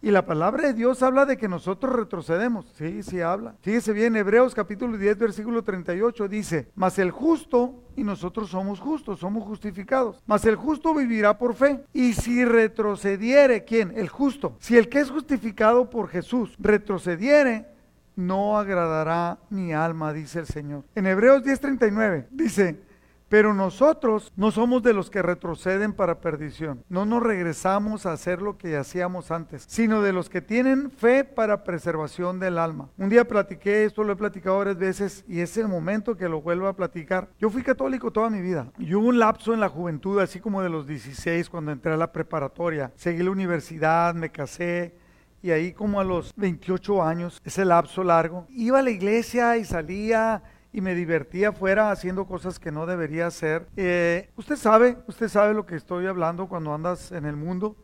[0.06, 2.64] y la palabra de Dios habla de que nosotros retrocedemos.
[2.78, 3.56] Sí, sí habla.
[3.60, 9.18] Fíjese bien, Hebreos capítulo 10, versículo 38 dice, mas el justo, y nosotros somos justos,
[9.18, 11.82] somos justificados, mas el justo vivirá por fe.
[11.92, 13.94] Y si retrocediere, ¿quién?
[13.96, 14.56] El justo.
[14.60, 17.66] Si el que es justificado por Jesús retrocediere,
[18.14, 20.84] no agradará mi alma, dice el Señor.
[20.94, 22.80] En Hebreos 10:39 dice,
[23.28, 26.84] pero nosotros no somos de los que retroceden para perdición.
[26.88, 31.24] No nos regresamos a hacer lo que hacíamos antes, sino de los que tienen fe
[31.24, 32.88] para preservación del alma.
[32.98, 36.40] Un día platiqué, esto lo he platicado varias veces y es el momento que lo
[36.40, 37.28] vuelvo a platicar.
[37.38, 40.62] Yo fui católico toda mi vida y hubo un lapso en la juventud, así como
[40.62, 42.92] de los 16 cuando entré a la preparatoria.
[42.96, 44.94] Seguí la universidad, me casé
[45.42, 49.64] y ahí como a los 28 años, ese lapso largo, iba a la iglesia y
[49.64, 50.42] salía
[50.76, 53.66] y me divertía fuera haciendo cosas que no debería hacer.
[53.76, 57.76] Eh, usted sabe, usted sabe lo que estoy hablando cuando andas en el mundo,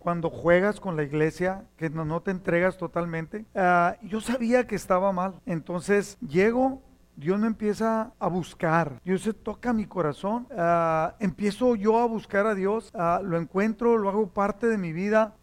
[0.00, 3.44] cuando juegas con la iglesia, que no, te entregas totalmente.
[3.54, 6.82] Ah, yo sabía que estaba mal, entonces llego
[7.14, 12.46] Dios me empieza a buscar, Dios se toca mi corazón, ah, empiezo yo a buscar
[12.46, 15.36] a Dios, ah, lo encuentro, lo hago parte de mi vida.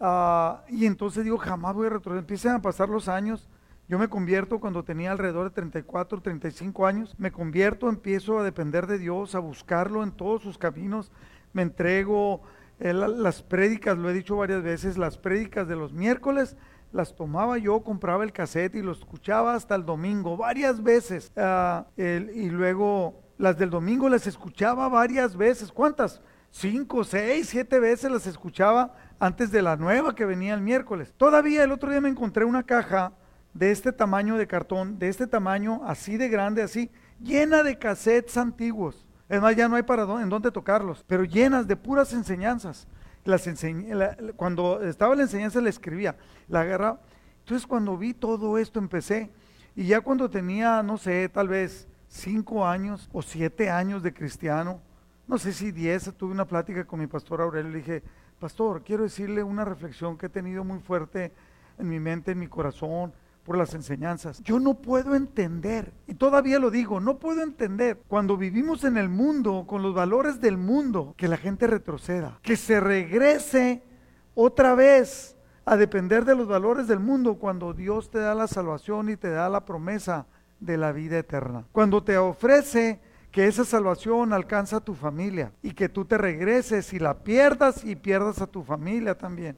[0.67, 3.47] Y entonces digo, jamás voy a retroceder, empiezan a pasar los años
[3.87, 8.85] yo me convierto cuando tenía alrededor de 34, 35 años, me convierto, empiezo a depender
[8.87, 11.11] de Dios, a buscarlo en todos sus caminos,
[11.53, 12.41] me entrego
[12.79, 16.57] eh, las prédicas, lo he dicho varias veces, las prédicas de los miércoles
[16.91, 21.31] las tomaba yo, compraba el cassette y lo escuchaba hasta el domingo, varias veces.
[21.35, 25.71] Ah, y luego las del domingo las escuchaba varias veces.
[25.71, 26.21] ¿Cuántas?
[26.49, 31.13] Cinco, seis, siete veces las escuchaba antes de la nueva que venía el miércoles.
[31.17, 33.11] Todavía el otro día me encontré una caja
[33.57, 38.37] de este tamaño de cartón, de este tamaño así de grande, así, llena de cassettes
[38.37, 39.05] antiguos.
[39.29, 42.87] Es más, ya no hay para dónde, en dónde tocarlos, pero llenas de puras enseñanzas.
[43.25, 43.49] Las
[44.37, 46.15] cuando estaba la enseñanza la escribía,
[46.47, 47.01] la agarraba.
[47.39, 49.31] Entonces cuando vi todo esto empecé,
[49.75, 54.79] y ya cuando tenía, no sé, tal vez cinco años o siete años de cristiano,
[55.27, 58.03] no sé si diez, tuve una plática con mi pastor Aurelio, le dije,
[58.39, 61.33] pastor, quiero decirle una reflexión que he tenido muy fuerte
[61.77, 63.13] en mi mente, en mi corazón,
[63.47, 64.43] por las enseñanzas.
[64.43, 69.07] Yo no puedo entender, y todavía lo digo, no puedo entender cuando vivimos en el
[69.07, 73.83] mundo, con los valores del mundo, que la gente retroceda, que se regrese
[74.35, 79.09] otra vez a depender de los valores del mundo cuando Dios te da la salvación
[79.09, 80.27] y te da la promesa
[80.59, 81.63] de la vida eterna.
[81.71, 82.99] Cuando te ofrece
[83.31, 87.85] que esa salvación alcanza a tu familia y que tú te regreses y la pierdas
[87.85, 89.57] y pierdas a tu familia también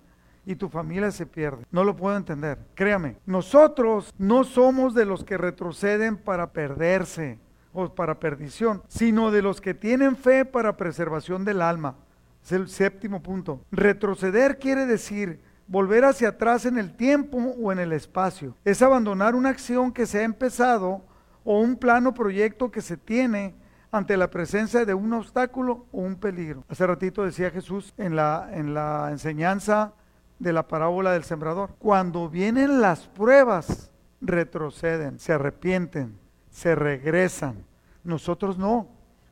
[0.50, 1.64] y tu familia se pierde.
[1.70, 2.58] No lo puedo entender.
[2.74, 7.38] Créame, nosotros no somos de los que retroceden para perderse
[7.72, 11.98] o para perdición, sino de los que tienen fe para preservación del alma.
[12.44, 13.62] Es el séptimo punto.
[13.72, 18.56] Retroceder quiere decir volver hacia atrás en el tiempo o en el espacio.
[18.66, 21.04] Es abandonar una acción que se ha empezado
[21.44, 23.54] o un plano proyecto que se tiene
[23.92, 26.64] ante la presencia de un obstáculo o un peligro.
[26.70, 29.94] Hace ratito decía Jesús en la, en la enseñanza
[30.39, 31.75] de la parábola del sembrador.
[31.78, 36.17] Cuando vienen las pruebas, retroceden, se arrepienten,
[36.49, 37.65] se regresan.
[38.04, 38.88] Nosotros no,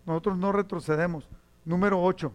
[0.06, 1.30] nosotros no retrocedemos.
[1.66, 2.32] Número 8.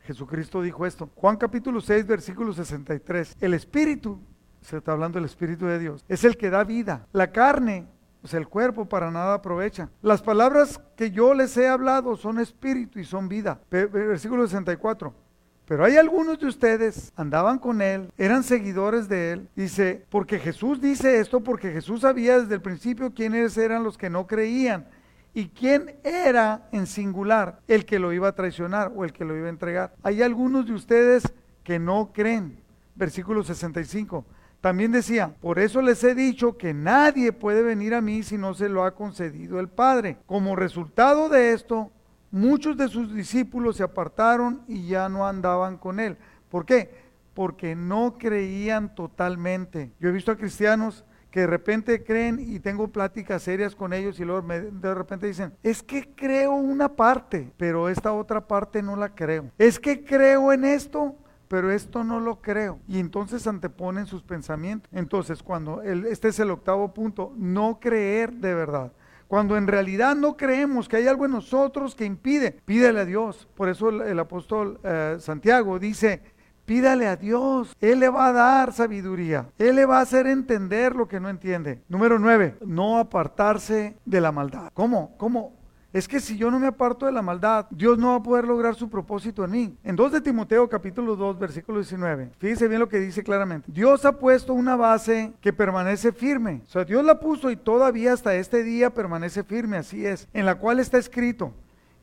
[0.00, 1.10] Jesucristo dijo esto.
[1.16, 3.36] Juan capítulo 6, versículo 63.
[3.40, 4.20] El Espíritu,
[4.60, 7.06] se está hablando del Espíritu de Dios, es el que da vida.
[7.12, 7.86] La carne,
[8.22, 9.88] o sea, el cuerpo para nada aprovecha.
[10.02, 13.60] Las palabras que yo les he hablado son espíritu y son vida.
[13.70, 15.25] Versículo 64.
[15.66, 19.48] Pero hay algunos de ustedes, andaban con él, eran seguidores de él.
[19.56, 24.08] Dice, porque Jesús dice esto, porque Jesús sabía desde el principio quiénes eran los que
[24.08, 24.86] no creían
[25.34, 29.36] y quién era en singular el que lo iba a traicionar o el que lo
[29.36, 29.92] iba a entregar.
[30.02, 31.24] Hay algunos de ustedes
[31.64, 32.58] que no creen.
[32.94, 34.24] Versículo 65.
[34.60, 38.54] También decía, por eso les he dicho que nadie puede venir a mí si no
[38.54, 40.16] se lo ha concedido el Padre.
[40.26, 41.90] Como resultado de esto,
[42.36, 46.18] muchos de sus discípulos se apartaron y ya no andaban con él.
[46.50, 47.06] ¿Por qué?
[47.34, 49.92] Porque no creían totalmente.
[49.98, 54.20] Yo he visto a cristianos que de repente creen y tengo pláticas serias con ellos
[54.20, 58.96] y luego de repente dicen, es que creo una parte, pero esta otra parte no
[58.96, 59.50] la creo.
[59.58, 61.14] Es que creo en esto,
[61.48, 62.80] pero esto no lo creo.
[62.86, 64.90] Y entonces anteponen sus pensamientos.
[64.92, 68.92] Entonces, cuando este es el octavo punto, no creer de verdad.
[69.28, 73.48] Cuando en realidad no creemos que hay algo en nosotros que impide, pídele a Dios.
[73.54, 76.22] Por eso el, apóstol eh, Santiago dice,
[76.64, 77.74] pídale a Dios.
[77.80, 79.48] Él le va a dar sabiduría.
[79.58, 81.82] Él le va a hacer entender lo que no entiende.
[81.88, 84.70] Número nueve, no apartarse de la maldad.
[84.74, 85.16] ¿Cómo?
[85.16, 85.65] ¿Cómo?
[85.92, 88.44] Es que si yo no me aparto de la maldad, Dios no va a poder
[88.44, 89.78] lograr su propósito en mí.
[89.82, 93.70] En 2 de Timoteo capítulo 2 versículo 19, fíjese bien lo que dice claramente.
[93.72, 96.62] Dios ha puesto una base que permanece firme.
[96.66, 100.44] O sea, Dios la puso y todavía hasta este día permanece firme, así es, en
[100.44, 101.52] la cual está escrito.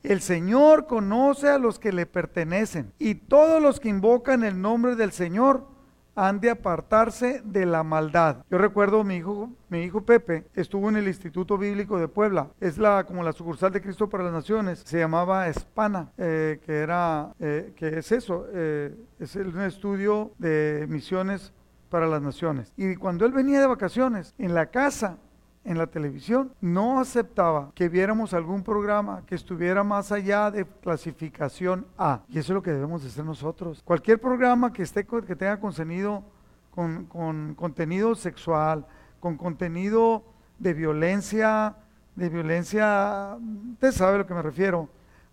[0.01, 4.95] El Señor conoce a los que le pertenecen y todos los que invocan el nombre
[4.95, 5.72] del Señor
[6.15, 8.43] han de apartarse de la maldad.
[8.49, 12.49] Yo recuerdo mi hijo, mi hijo Pepe estuvo en el Instituto Bíblico de Puebla.
[12.59, 14.83] Es la como la sucursal de Cristo para las Naciones.
[14.85, 20.85] Se llamaba Espana, eh, que era eh, que es eso, eh, es un estudio de
[20.89, 21.53] misiones
[21.89, 22.73] para las naciones.
[22.75, 25.17] Y cuando él venía de vacaciones, en la casa
[25.65, 31.87] en la televisión, no aceptaba que viéramos algún programa que estuviera más allá de clasificación
[31.97, 32.21] A.
[32.27, 33.81] Y eso es lo que debemos de hacer nosotros.
[33.85, 36.23] Cualquier programa que, esté, que tenga contenido,
[36.71, 38.85] con, con contenido sexual,
[39.19, 40.23] con contenido
[40.59, 41.77] de violencia,
[42.15, 43.37] de violencia,
[43.73, 44.89] usted sabe a lo que me refiero,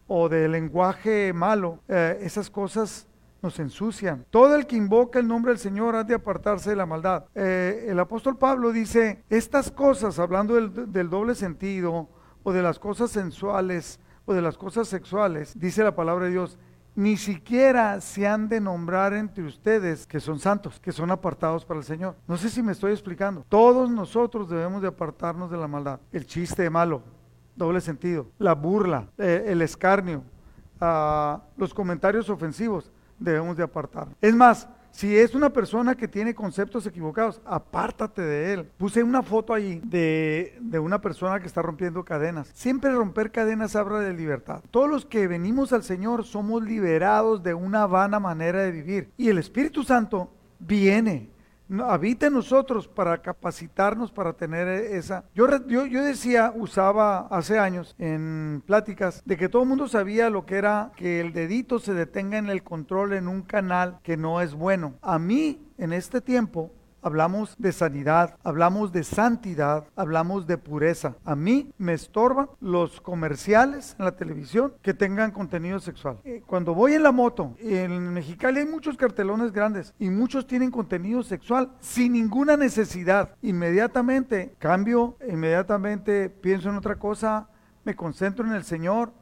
[0.06, 3.06] o de lenguaje malo, eh, esas cosas
[3.42, 4.26] nos ensucian.
[4.30, 7.24] Todo el que invoca el nombre del Señor ha de apartarse de la maldad.
[7.34, 12.08] Eh, el apóstol Pablo dice, estas cosas, hablando del, doble sentido,
[12.42, 16.58] o de las cosas sensuales, o de las cosas sexuales, dice la palabra de Dios,
[16.94, 21.78] ni siquiera se han de nombrar entre ustedes que son santos, que son apartados para
[21.78, 22.16] el Señor.
[22.26, 23.44] No sé si me estoy explicando.
[23.48, 26.00] Todos nosotros debemos de apartarnos de la maldad.
[26.12, 27.02] El chiste malo,
[27.56, 30.24] doble sentido, la burla, eh, el escarnio,
[30.80, 32.90] ah, los comentarios ofensivos
[33.20, 34.08] debemos de apartar.
[34.20, 38.64] Es más, si es una persona que tiene conceptos equivocados, apártate de él.
[38.76, 42.50] Puse una foto ahí de, de, una persona que está rompiendo cadenas.
[42.54, 44.62] Siempre romper cadenas habla de libertad.
[44.70, 49.12] Todos los que venimos al Señor somos liberados de una vana manera de vivir.
[49.16, 51.30] Y el Espíritu Santo viene
[51.84, 55.24] habita en nosotros para capacitarnos para tener esa.
[55.34, 60.30] Yo, yo, yo, decía, usaba hace años en pláticas de que todo el mundo sabía
[60.30, 64.16] lo que era que el dedito se detenga en el control en un canal que
[64.16, 64.94] no es bueno.
[65.02, 71.16] A mí, en este tiempo, hablamos de sanidad, hablamos de santidad, hablamos de pureza.
[71.24, 76.18] A mí me estorban los comerciales en la televisión que tengan contenido sexual.
[76.24, 80.70] Eh, cuando voy en la moto, en Mexicali hay muchos cartelones grandes y muchos tienen
[80.70, 83.34] contenido sexual sin ninguna necesidad.
[83.42, 87.48] Inmediatamente cambio, inmediatamente pienso en otra cosa,
[87.84, 89.12] me concentro en el Señor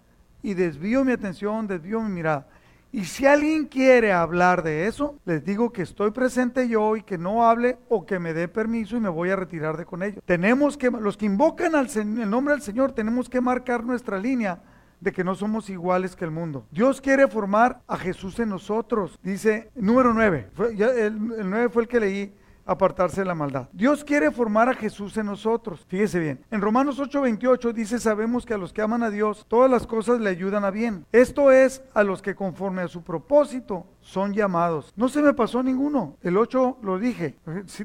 [0.43, 2.47] y desvío mi atención, desvío mi mirada.
[2.91, 7.19] Y si alguien quiere hablar de eso, les digo que estoy presente yo y que
[7.19, 10.23] no hable o que me dé permiso y me voy a retirar de con ellos.
[10.25, 14.63] Tenemos que, los que invocan al, el nombre del Señor, tenemos que marcar nuestra línea
[15.01, 16.67] de que no somos iguales que el mundo.
[16.71, 19.19] Dios quiere formar a Jesús en nosotros.
[19.23, 22.35] Dice, número 9, el, el 9 fue el que leí,
[22.69, 23.69] apartarse de la maldad.
[23.73, 25.85] Dios quiere formar a Jesús en nosotros.
[25.89, 26.45] Fíjese bien.
[26.51, 30.21] En Romanos 8:28 dice, sabemos que a los que aman a Dios, todas las cosas
[30.21, 31.07] le ayudan a bien.
[31.11, 34.93] Esto es a los que conforme a su propósito son llamados.
[34.97, 36.19] No se me pasó ninguno.
[36.23, 37.39] El 8 lo dije.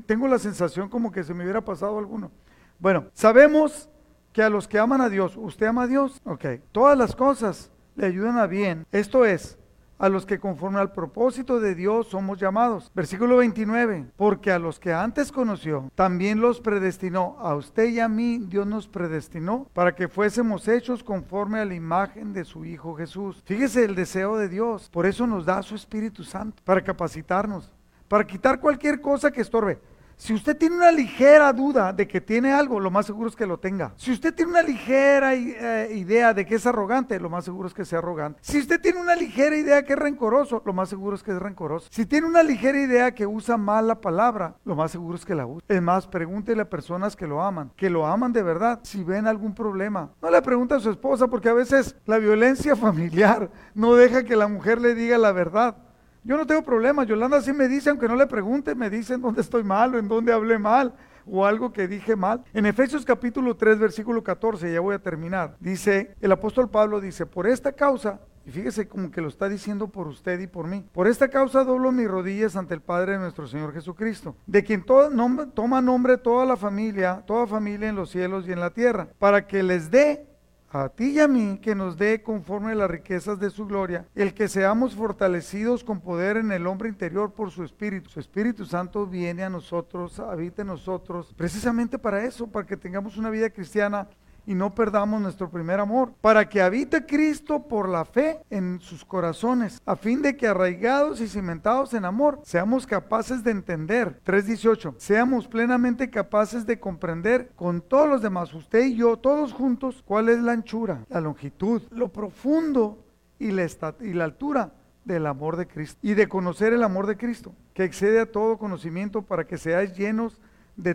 [0.05, 2.29] tengo la sensación como que se me hubiera pasado alguno.
[2.77, 3.89] Bueno, sabemos
[4.34, 6.21] que a los que aman a Dios, ¿usted ama a Dios?
[6.25, 6.45] Ok.
[6.73, 8.86] Todas las cosas le ayudan a bien.
[8.91, 9.57] Esto es
[9.97, 12.91] a los que conforme al propósito de Dios somos llamados.
[12.93, 17.37] Versículo 29, porque a los que antes conoció, también los predestinó.
[17.39, 21.75] A usted y a mí Dios nos predestinó para que fuésemos hechos conforme a la
[21.75, 23.41] imagen de su Hijo Jesús.
[23.45, 27.71] Fíjese el deseo de Dios, por eso nos da su Espíritu Santo, para capacitarnos,
[28.07, 29.79] para quitar cualquier cosa que estorbe.
[30.18, 33.45] Si usted tiene una ligera duda de que tiene algo, lo más seguro es que
[33.45, 33.93] lo tenga.
[33.95, 37.74] Si usted tiene una ligera eh, idea de que es arrogante, lo más seguro es
[37.74, 38.39] que sea arrogante.
[38.41, 41.39] Si usted tiene una ligera idea que es rencoroso, lo más seguro es que es
[41.39, 41.88] rencoroso.
[41.91, 45.36] Si tiene una ligera idea que usa mal la palabra, lo más seguro es que
[45.36, 45.64] la usa.
[45.68, 49.28] Es más, pregúntele a personas que lo aman, que lo aman de verdad, si ven
[49.28, 50.11] algún problema.
[50.22, 54.36] No le pregunte a su esposa porque a veces la violencia familiar no deja que
[54.36, 55.78] la mujer le diga la verdad.
[56.24, 57.03] Yo no tengo problema.
[57.03, 59.99] Yolanda sí me dice, aunque no le pregunte, me dice en dónde estoy mal o
[59.99, 60.93] en dónde hablé mal
[61.26, 62.43] o algo que dije mal.
[62.53, 67.26] En Efesios capítulo 3, versículo 14, ya voy a terminar, dice, el apóstol Pablo dice,
[67.26, 70.86] por esta causa, y fíjese como que lo está diciendo por usted y por mí,
[70.91, 74.84] por esta causa doblo mis rodillas ante el Padre de nuestro Señor Jesucristo, de quien
[74.84, 79.47] toma nombre toda la familia, toda familia en los cielos y en la tierra, para
[79.47, 80.28] que les dé
[80.74, 84.07] a ti y a mí, que nos dé conforme a las riquezas de su gloria,
[84.15, 88.09] el que seamos fortalecidos con poder en el hombre interior por su Espíritu.
[88.09, 93.17] Su Espíritu Santo viene a nosotros, habita en nosotros, precisamente para eso, para que tengamos
[93.17, 94.07] una vida cristiana
[94.45, 99.05] y no perdamos nuestro primer amor, para que habite Cristo por la fe en sus
[99.05, 104.19] corazones, a fin de que arraigados y cimentados en amor, seamos capaces de entender.
[104.25, 110.03] 3.18, seamos plenamente capaces de comprender con todos los demás, usted y yo, todos juntos,
[110.05, 113.03] cuál es la anchura, la longitud, lo profundo
[113.39, 114.73] y la, altura
[115.03, 118.57] del amor de Cristo y de conocer el amor de Cristo, que excede a todo
[118.57, 120.39] conocimiento para que seáis llenos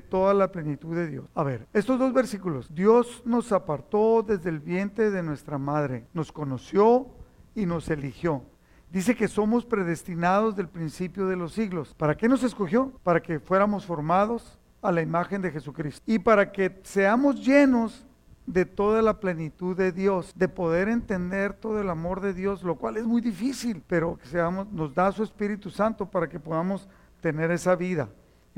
[0.08, 1.26] toda la plenitud de Dios.
[1.34, 2.74] A ver, estos dos versículos.
[2.74, 7.06] Dios nos apartó desde el vientre de nuestra madre, nos conoció
[7.54, 8.42] y nos eligió.
[8.90, 11.94] Dice que somos predestinados del principio de los siglos.
[11.94, 12.92] ¿Para qué nos escogió?
[13.02, 18.06] Para que fuéramos formados a la imagen de Jesucristo y para que seamos llenos
[18.46, 22.76] de toda la plenitud de Dios, de poder entender todo el amor de Dios, lo
[22.76, 26.88] cual es muy difícil, pero que seamos, nos da su Espíritu Santo para que podamos
[27.20, 28.08] tener esa vida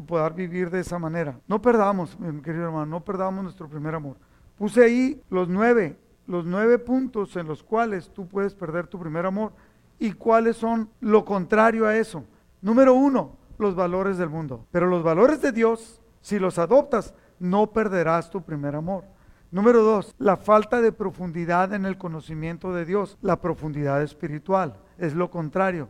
[0.05, 1.39] poder vivir de esa manera.
[1.47, 4.17] No perdamos, mi querido hermano, no perdamos nuestro primer amor.
[4.57, 9.27] Puse ahí los nueve, los nueve puntos en los cuales tú puedes perder tu primer
[9.27, 9.53] amor
[9.99, 12.25] y cuáles son lo contrario a eso.
[12.61, 14.67] Número uno, los valores del mundo.
[14.71, 19.05] Pero los valores de Dios, si los adoptas, no perderás tu primer amor.
[19.51, 25.15] Número dos, la falta de profundidad en el conocimiento de Dios, la profundidad espiritual, es
[25.15, 25.89] lo contrario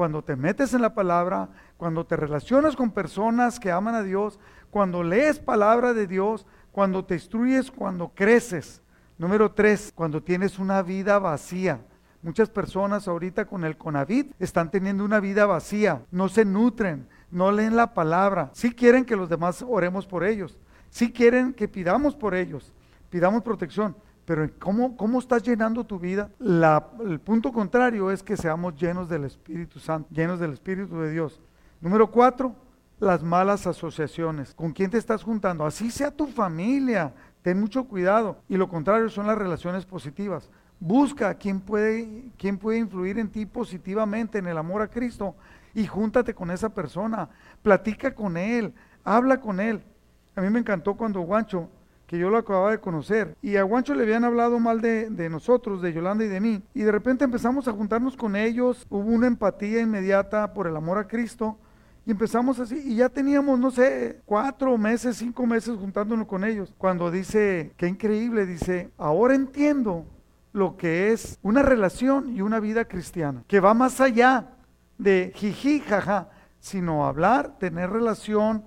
[0.00, 1.50] cuando te metes en la palabra,
[1.80, 4.38] cuando te relacionas con personas que aman a Dios,
[4.70, 8.82] cuando lees palabra de Dios, cuando te instruyes, cuando creces.
[9.16, 11.80] Número tres, cuando tienes una vida vacía.
[12.20, 17.50] Muchas personas ahorita con el Conavit están teniendo una vida vacía, no se nutren, no
[17.50, 18.50] leen la palabra.
[18.52, 20.58] Sí quieren que los demás oremos por ellos,
[20.90, 22.74] sí quieren que pidamos por ellos,
[23.08, 26.28] pidamos protección, pero ¿cómo, cómo estás llenando tu vida?
[26.38, 31.40] el punto contrario es que seamos llenos del Espíritu Santo, llenos del Espíritu de Dios.
[31.80, 32.54] Número cuatro,
[32.98, 34.54] las malas asociaciones.
[34.54, 35.64] ¿Con quién te estás juntando?
[35.64, 37.12] Así sea tu familia.
[37.42, 38.38] Ten mucho cuidado.
[38.48, 40.50] Y lo contrario son las relaciones positivas.
[40.78, 45.34] Busca quién puede, quién puede influir en ti positivamente en el amor a Cristo
[45.74, 47.28] y júntate con esa persona.
[47.62, 48.74] Platica con él,
[49.04, 49.82] habla con él.
[50.36, 51.68] A mí me encantó cuando Guancho
[52.10, 53.36] que yo lo acababa de conocer.
[53.40, 56.60] Y a Guancho le habían hablado mal de, nosotros, de Yolanda y de mí.
[56.74, 60.98] Y de repente empezamos a juntarnos con ellos, hubo una empatía inmediata por el amor
[60.98, 61.56] a Cristo.
[62.06, 66.72] Y empezamos así, y ya teníamos, no sé, cuatro meses, cinco meses juntándonos con ellos.
[66.78, 70.06] Cuando dice, qué increíble, dice, ahora entiendo
[70.52, 74.48] lo que es una relación y una vida cristiana, que va más allá
[74.98, 78.64] de jiji, jaja, sino hablar, tener relación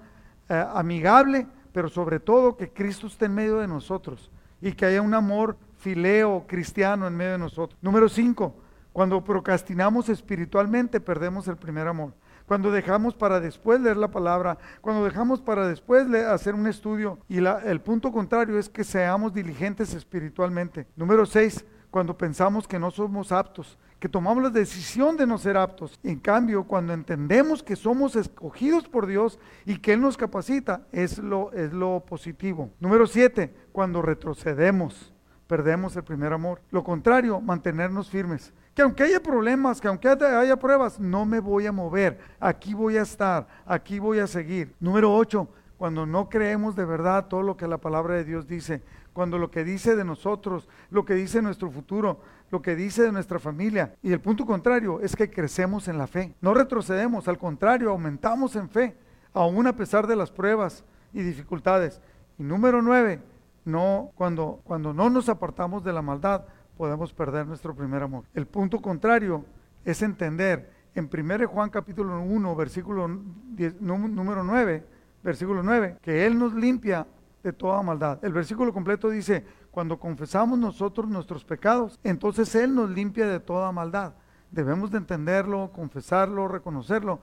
[0.50, 4.32] eh, amigable, pero sobre todo que Cristo esté en medio de nosotros
[4.62, 7.78] y que haya un amor fileo cristiano en medio de nosotros.
[7.82, 8.56] Número cinco,
[8.94, 12.14] cuando procrastinamos espiritualmente perdemos el primer amor.
[12.46, 17.20] Cuando dejamos para después leer la palabra, cuando dejamos para después hacer un estudio.
[17.28, 20.88] Y el punto contrario es que seamos diligentes espiritualmente.
[20.96, 25.56] Número seis, cuando pensamos que no somos aptos, que tomamos la decisión de no ser
[25.56, 25.98] aptos.
[26.04, 31.20] En cambio, cuando entendemos que somos escogidos por Dios y que Él nos capacita, es
[31.20, 32.70] lo, es lo positivo.
[32.82, 35.14] Número siete, cuando retrocedemos,
[35.48, 36.60] perdemos el primer amor.
[36.72, 38.52] Lo contrario, mantenernos firmes.
[38.74, 42.20] Que aunque haya problemas, que aunque haya pruebas, no me voy a mover.
[42.40, 44.74] Aquí voy a estar, aquí voy a seguir.
[44.80, 45.48] Número ocho,
[45.78, 48.82] cuando no creemos de verdad todo lo que la palabra de Dios dice,
[49.14, 52.20] cuando lo que dice de nosotros, lo que dice nuestro futuro,
[52.50, 53.94] lo que dice de nuestra familia.
[54.02, 56.34] Y el punto contrario es que crecemos en la fe.
[56.42, 58.98] No retrocedemos, al contrario, aumentamos en fe,
[59.34, 62.02] aún a pesar de las pruebas y dificultades.
[62.40, 63.22] Y número nueve,
[63.66, 66.46] no, cuando, cuando no nos apartamos de la maldad,
[66.78, 68.24] podemos perder nuestro primer amor.
[68.34, 69.46] El punto contrario
[69.86, 74.86] es entender en 1 Juan capítulo 1, versículo número 9,
[75.24, 77.08] versículo 9, que Él nos limpia
[77.44, 78.24] de toda maldad.
[78.24, 83.72] El versículo completo dice, cuando confesamos nosotros nuestros pecados, entonces Él nos limpia de toda
[83.72, 84.14] maldad.
[84.52, 87.20] Debemos de entenderlo, confesarlo, reconocerlo.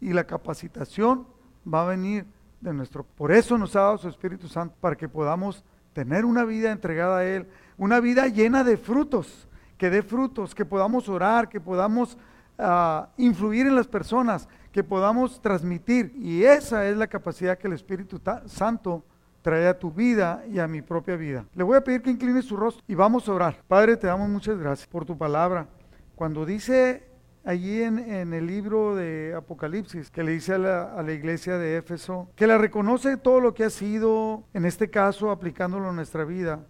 [0.00, 1.26] Y la capacitación
[1.72, 2.26] va a venir
[2.60, 3.04] de nuestro...
[3.04, 7.18] Por eso nos ha dado su Espíritu Santo, para que podamos tener una vida entregada
[7.18, 7.46] a Él,
[7.76, 9.48] una vida llena de frutos,
[9.78, 12.16] que dé frutos, que podamos orar, que podamos
[12.58, 16.12] uh, influir en las personas, que podamos transmitir.
[16.16, 19.04] Y esa es la capacidad que el Espíritu Santo
[19.42, 21.44] trae a tu vida y a mi propia vida.
[21.54, 23.62] Le voy a pedir que incline su rostro y vamos a orar.
[23.68, 25.66] Padre, te damos muchas gracias por tu palabra.
[26.14, 27.04] Cuando dice
[27.44, 27.98] allí en,
[28.32, 32.46] el libro de Apocalipsis, que le dice a la, a la, iglesia de Éfeso, que
[32.46, 36.64] la reconoce todo lo que ha sido, en este caso aplicándolo en nuestra vida,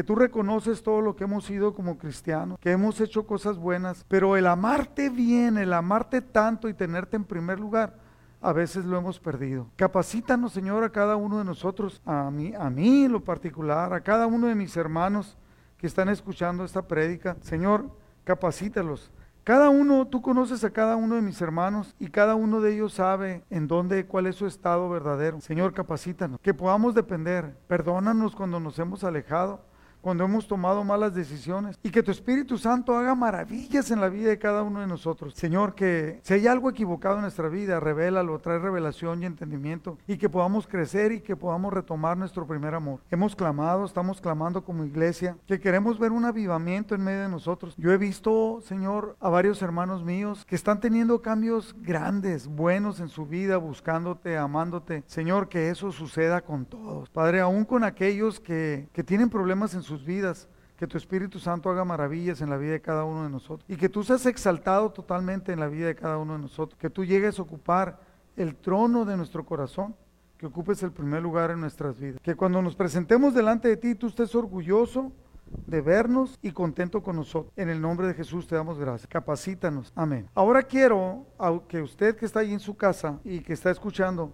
[0.00, 4.02] que tú reconoces todo lo que hemos sido como cristianos, que hemos hecho cosas buenas,
[4.08, 7.98] pero el amarte bien, el amarte tanto y tenerte en primer lugar,
[8.40, 9.66] a veces lo hemos perdido.
[9.76, 14.00] Capacítanos, Señor, a cada uno de nosotros, a mí, a mí en lo particular, a
[14.00, 15.36] cada uno de mis hermanos
[15.76, 17.36] que están escuchando esta prédica.
[17.42, 17.90] Señor,
[18.24, 19.12] capacítalos.
[19.44, 22.94] Cada uno, tú conoces a cada uno de mis hermanos y cada uno de ellos
[22.94, 25.42] sabe en dónde, cuál es su estado verdadero.
[25.42, 27.54] Señor, capacítanos, que podamos depender.
[27.68, 29.68] Perdónanos cuando nos hemos alejado
[30.00, 34.28] cuando hemos tomado malas decisiones y que tu Espíritu Santo haga maravillas en la vida
[34.28, 35.34] de cada uno de nosotros.
[35.34, 40.16] Señor, que si hay algo equivocado en nuestra vida, revélalo, trae revelación y entendimiento y
[40.16, 43.00] que podamos crecer y que podamos retomar nuestro primer amor.
[43.10, 47.74] Hemos clamado, estamos clamando como iglesia, que queremos ver un avivamiento en medio de nosotros.
[47.76, 53.08] Yo he visto, Señor, a varios hermanos míos que están teniendo cambios grandes, buenos en
[53.08, 55.02] su vida, buscándote, amándote.
[55.06, 57.08] Señor, que eso suceda con todos.
[57.10, 61.38] Padre, aún con aquellos que, que tienen problemas en su sus vidas, que tu Espíritu
[61.38, 64.24] Santo haga maravillas en la vida de cada uno de nosotros y que tú seas
[64.24, 68.00] exaltado totalmente en la vida de cada uno de nosotros, que tú llegues a ocupar
[68.36, 69.94] el trono de nuestro corazón,
[70.38, 73.94] que ocupes el primer lugar en nuestras vidas, que cuando nos presentemos delante de ti
[73.94, 75.12] tú estés orgulloso
[75.66, 77.52] de vernos y contento con nosotros.
[77.56, 79.06] En el nombre de Jesús te damos gracias.
[79.06, 79.92] Capacítanos.
[79.94, 80.28] Amén.
[80.34, 81.26] Ahora quiero
[81.68, 84.32] que usted que está ahí en su casa y que está escuchando,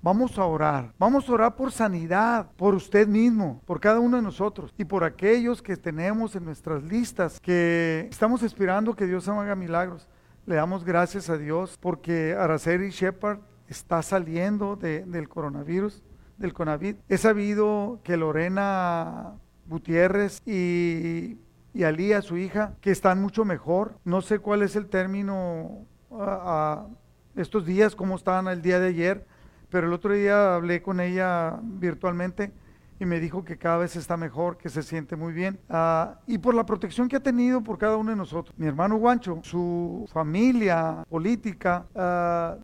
[0.00, 0.92] Vamos a orar.
[0.98, 5.02] Vamos a orar por sanidad, por usted mismo, por cada uno de nosotros y por
[5.02, 10.08] aquellos que tenemos en nuestras listas que estamos esperando que Dios haga milagros.
[10.46, 16.02] Le damos gracias a Dios porque Araceli Shepard está saliendo del coronavirus,
[16.36, 16.94] del COVID.
[17.08, 19.34] He sabido que Lorena
[19.66, 21.38] Gutiérrez y,
[21.74, 23.98] y Alía, su hija, que están mucho mejor.
[24.04, 26.86] No sé cuál es el término a,
[27.34, 29.26] estos días, cómo estaban el día de ayer
[29.70, 32.52] pero el otro día hablé con ella virtualmente
[33.00, 35.58] y me dijo que cada vez está mejor, que se siente muy bien.
[35.68, 38.54] Ah, y por la protección que ha tenido por cada uno de nosotros.
[38.58, 42.56] Mi hermano Guancho, su familia política, ah,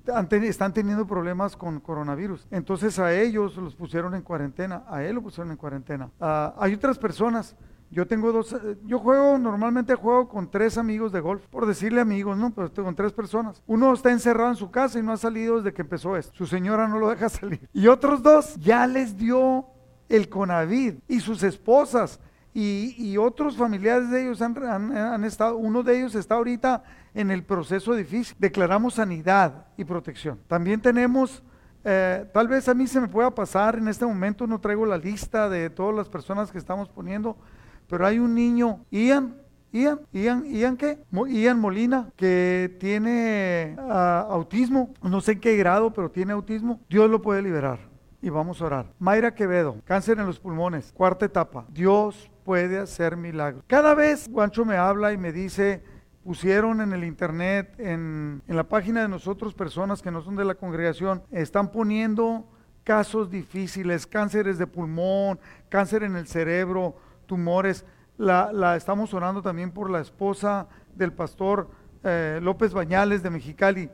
[0.42, 2.46] están teniendo problemas con coronavirus.
[2.50, 6.11] Entonces a ellos los pusieron en cuarentena, a él lo pusieron en cuarentena.
[6.20, 7.57] Ah, hay otras personas
[7.95, 12.01] yo tengo dos, eh, yo juego, normalmente juego con tres amigos de golf, por decirle
[12.01, 12.53] amigos, ¿no?
[12.53, 13.62] Pero estoy con tres personas.
[13.66, 16.32] Uno está encerrado en su casa y no ha salido desde que empezó esto.
[16.34, 17.68] Su señora no lo deja salir.
[17.72, 19.66] Y otros dos ya les dio
[20.09, 22.20] el Conavid y sus esposas
[22.57, 27.95] y, otros familiares de ellos han, estado, uno de ellos está ahorita en el proceso
[27.95, 28.36] difícil.
[28.38, 30.38] Declaramos sanidad y protección.
[30.47, 31.42] También tenemos...
[31.86, 34.97] Eh, tal vez a mí se me pueda pasar en este momento, no traigo la
[34.97, 37.36] lista de todas las personas que estamos poniendo,
[37.89, 39.37] pero hay un niño, Ian,
[39.72, 40.99] Ian, Ian, Ian qué?
[41.28, 46.80] Ian Molina, que tiene ah, autismo, no sé en qué grado, pero tiene autismo.
[46.89, 47.80] Dios lo puede liberar
[48.22, 48.87] y vamos a orar.
[48.99, 51.66] Mayra Quevedo, cáncer en los pulmones, cuarta etapa.
[51.68, 53.64] Dios puede hacer milagros.
[53.66, 55.82] Cada vez Guancho me habla y me dice,
[56.22, 60.45] pusieron en el internet, en, en la página de nosotros, personas que no son de
[60.45, 62.49] la congregación, están poniendo
[62.85, 66.97] casos difíciles, cánceres de pulmón, cáncer en el cerebro,
[67.27, 67.85] tumores.
[68.16, 71.68] La, estamos orando también por la esposa del pastor
[72.03, 73.91] eh, López Bañales de Mexicali,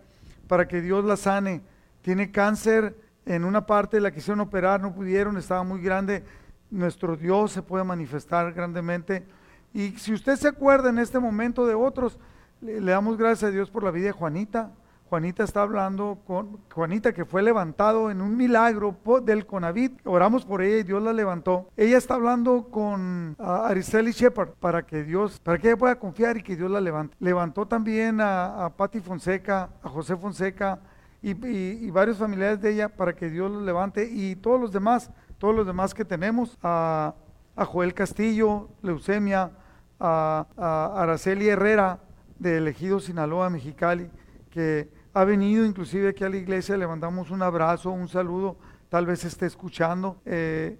[0.46, 1.62] para que Dios la sane.
[2.02, 6.24] Tiene cáncer en una parte, la quisieron operar, no pudieron, estaba muy grande.
[6.70, 9.26] Nuestro Dios se puede manifestar grandemente.
[9.72, 12.18] Y si usted se acuerda en este momento de otros,
[12.60, 14.72] le damos gracias a Dios por la vida de Juanita.
[15.10, 19.98] Juanita está hablando con Juanita que fue levantado en un milagro del Conavit.
[20.06, 21.68] Oramos por ella y Dios la levantó.
[21.76, 26.44] Ella está hablando con Araceli Shepard para que Dios, para que ella pueda confiar y
[26.44, 27.16] que Dios la levante.
[27.18, 30.78] Levantó también a, Patti Fonseca, a José Fonseca
[31.20, 35.56] y, varios familiares de ella para que Dios los levante y todos los demás, todos
[35.56, 37.16] los demás que tenemos, a,
[37.56, 39.50] a Joel Castillo, leucemia,
[39.98, 41.98] a, a Araceli Herrera
[42.38, 44.08] de Elegido Sinaloa, Mexicali,
[44.50, 48.56] que ha venido inclusive aquí a la iglesia, le mandamos un abrazo, un saludo,
[48.88, 50.20] tal vez esté escuchando.
[50.24, 50.78] Eh,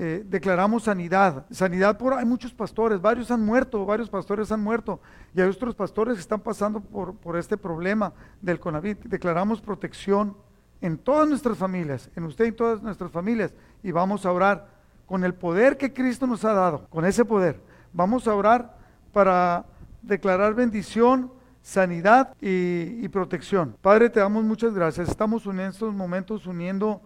[0.00, 5.00] eh, declaramos sanidad, sanidad por, hay muchos pastores, varios han muerto, varios pastores han muerto
[5.34, 9.00] y hay otros pastores que están pasando por, por este problema del Conavit.
[9.06, 10.36] Declaramos protección
[10.80, 13.52] en todas nuestras familias, en usted y todas nuestras familias
[13.82, 14.68] y vamos a orar
[15.06, 17.60] con el poder que Cristo nos ha dado, con ese poder.
[17.92, 18.78] Vamos a orar
[19.12, 19.64] para
[20.02, 21.32] declarar bendición,
[21.68, 23.76] sanidad y, protección.
[23.82, 25.10] Padre, te damos muchas gracias.
[25.10, 27.02] Estamos en estos momentos uniendo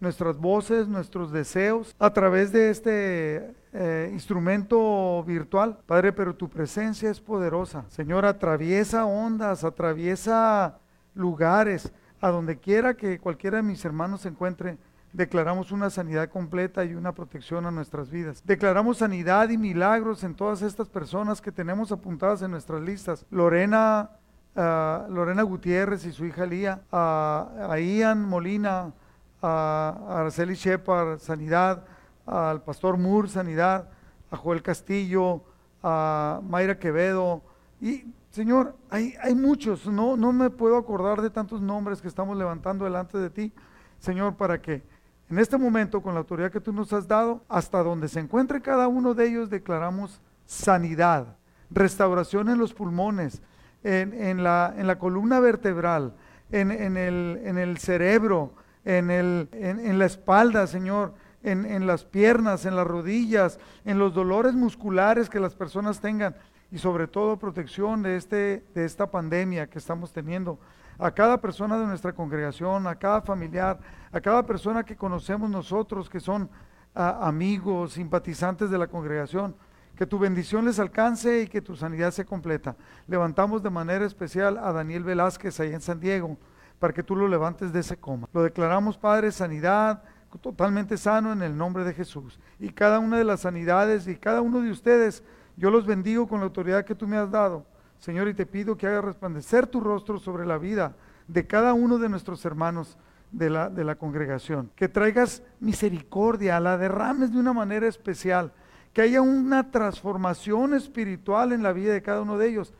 [0.00, 5.78] nuestras voces, nuestros deseos a través de este eh, instrumento virtual.
[5.84, 7.84] Padre, pero tu presencia es poderosa.
[7.90, 10.78] Señor, atraviesa ondas, atraviesa
[11.14, 14.78] lugares, a donde quiera que cualquiera de mis hermanos se encuentre.
[15.16, 18.42] Declaramos una sanidad completa y una protección a nuestras vidas.
[18.44, 23.24] Declaramos sanidad y milagros en todas estas personas que tenemos apuntadas en nuestras listas.
[23.30, 24.10] Lorena,
[24.54, 28.92] ah, Lorena Gutiérrez y su hija Lía, a, Ian Molina,
[29.40, 31.86] a Araceli Shepard, sanidad,
[32.26, 33.88] al pastor Moore, sanidad,
[34.30, 35.44] a Joel Castillo,
[35.82, 37.40] a Mayra Quevedo.
[37.80, 42.36] Y, Señor, hay, hay muchos, no, no me puedo acordar de tantos nombres que estamos
[42.36, 43.54] levantando delante de ti,
[43.98, 44.82] Señor, para que
[45.28, 48.62] en este momento, con la autoridad que tú nos has dado, hasta donde se encuentre
[48.62, 51.36] cada uno de ellos, declaramos sanidad,
[51.70, 53.42] restauración en los pulmones,
[53.82, 56.14] en, la, columna vertebral,
[56.50, 58.52] en, el, cerebro,
[58.84, 65.28] en, la espalda, Señor, en, en las piernas, en las rodillas, en los dolores musculares
[65.28, 66.36] que las personas tengan
[66.70, 70.58] y sobre todo protección de, este, de esta pandemia que estamos teniendo.
[70.98, 73.78] A cada persona de nuestra congregación, a cada familiar,
[74.12, 76.48] a cada persona que conocemos nosotros, que son
[76.94, 79.54] ah, amigos, simpatizantes de la congregación,
[79.96, 82.76] que tu bendición les alcance y que tu sanidad sea completa.
[83.06, 86.36] Levantamos de manera especial a Daniel Velázquez ahí en San Diego,
[86.78, 88.28] para que tú lo levantes de ese coma.
[88.32, 90.02] Lo declaramos, Padre, sanidad,
[90.38, 92.38] totalmente sano en el nombre de Jesús.
[92.58, 95.22] Y cada una de las sanidades y cada uno de ustedes,
[95.56, 97.64] yo los bendigo con la autoridad que tú me has dado.
[97.98, 100.94] Señor, y te pido que haga resplandecer tu rostro sobre la vida
[101.28, 102.96] de cada uno de nuestros hermanos
[103.32, 104.70] de la, de la congregación.
[104.76, 108.52] Que traigas misericordia, la derrames de una manera especial.
[108.92, 112.72] Que haya una transformación espiritual en la vida de cada uno de ellos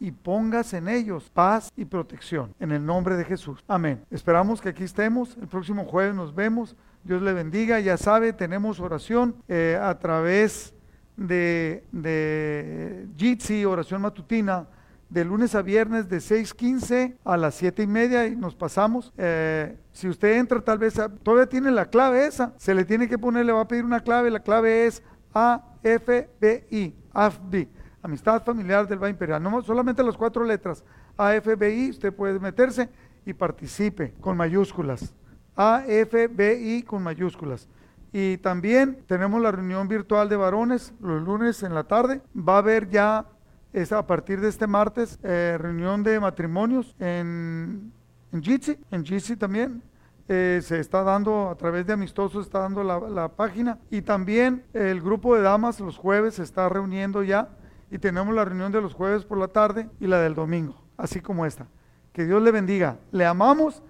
[0.00, 2.54] y pongas en ellos paz y protección.
[2.58, 3.62] En el nombre de Jesús.
[3.68, 4.02] Amén.
[4.10, 5.36] Esperamos que aquí estemos.
[5.36, 6.74] El próximo jueves nos vemos.
[7.04, 7.78] Dios le bendiga.
[7.80, 10.74] Ya sabe, tenemos oración eh, a través
[11.20, 14.66] de, Jitsi, oración matutina,
[15.08, 19.12] de lunes a viernes de 6.15 a las 7 y media y nos pasamos.
[19.18, 23.08] Eh, si usted entra tal vez, a- todavía tiene la clave esa, se le tiene
[23.08, 25.02] que poner, le va a pedir una clave, la clave es
[25.34, 27.68] AFBI, AFBI,
[28.02, 29.42] Amistad Familiar del Valle Imperial.
[29.42, 30.84] No, solamente las cuatro letras,
[31.16, 32.88] AFBI, usted puede meterse
[33.26, 35.12] y participe con mayúsculas.
[35.56, 37.68] AFBI con mayúsculas.
[38.12, 42.20] Y también tenemos la reunión virtual de varones los lunes en la tarde.
[42.36, 43.26] Va a haber ya,
[43.72, 47.92] es a partir de este martes, eh, reunión de matrimonios en,
[48.32, 49.82] en Jitsi, en Jitsi también.
[50.28, 53.78] Eh, se está dando a través de Amistosos, está dando la, la página.
[53.90, 57.48] Y también el grupo de damas los jueves se está reuniendo ya.
[57.92, 61.20] Y tenemos la reunión de los jueves por la tarde y la del domingo, así
[61.20, 61.66] como esta.
[62.12, 62.98] Que Dios le bendiga.
[63.10, 63.82] Le amamos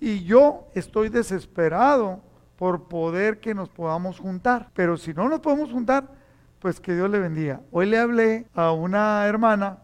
[0.00, 2.20] y yo estoy desesperado
[2.58, 4.68] por poder que nos podamos juntar.
[4.74, 6.08] Pero si no nos podemos juntar,
[6.58, 7.60] pues que Dios le bendiga.
[7.70, 9.78] Hoy le hablé a una hermana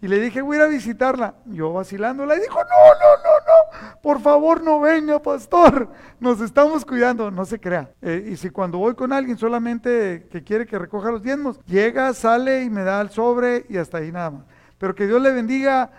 [0.00, 1.34] y le dije, voy a ir a visitarla.
[1.46, 5.88] Yo vacilándola y dijo, no, no, no, no, por favor no venga, pastor.
[6.20, 7.90] Nos estamos cuidando, no se crea.
[8.00, 12.14] Eh, y si cuando voy con alguien solamente que quiere que recoja los diezmos, llega,
[12.14, 14.44] sale y me da el sobre y hasta ahí nada más.
[14.78, 15.90] Pero que Dios le bendiga,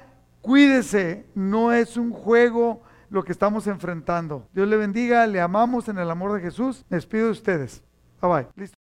[0.42, 2.82] cuídese, no es un juego
[3.12, 4.48] lo que estamos enfrentando.
[4.54, 6.86] Dios le bendiga, le amamos en el amor de Jesús.
[6.90, 7.84] Me despido de ustedes.
[8.22, 8.48] Bye bye.
[8.56, 8.76] Listo.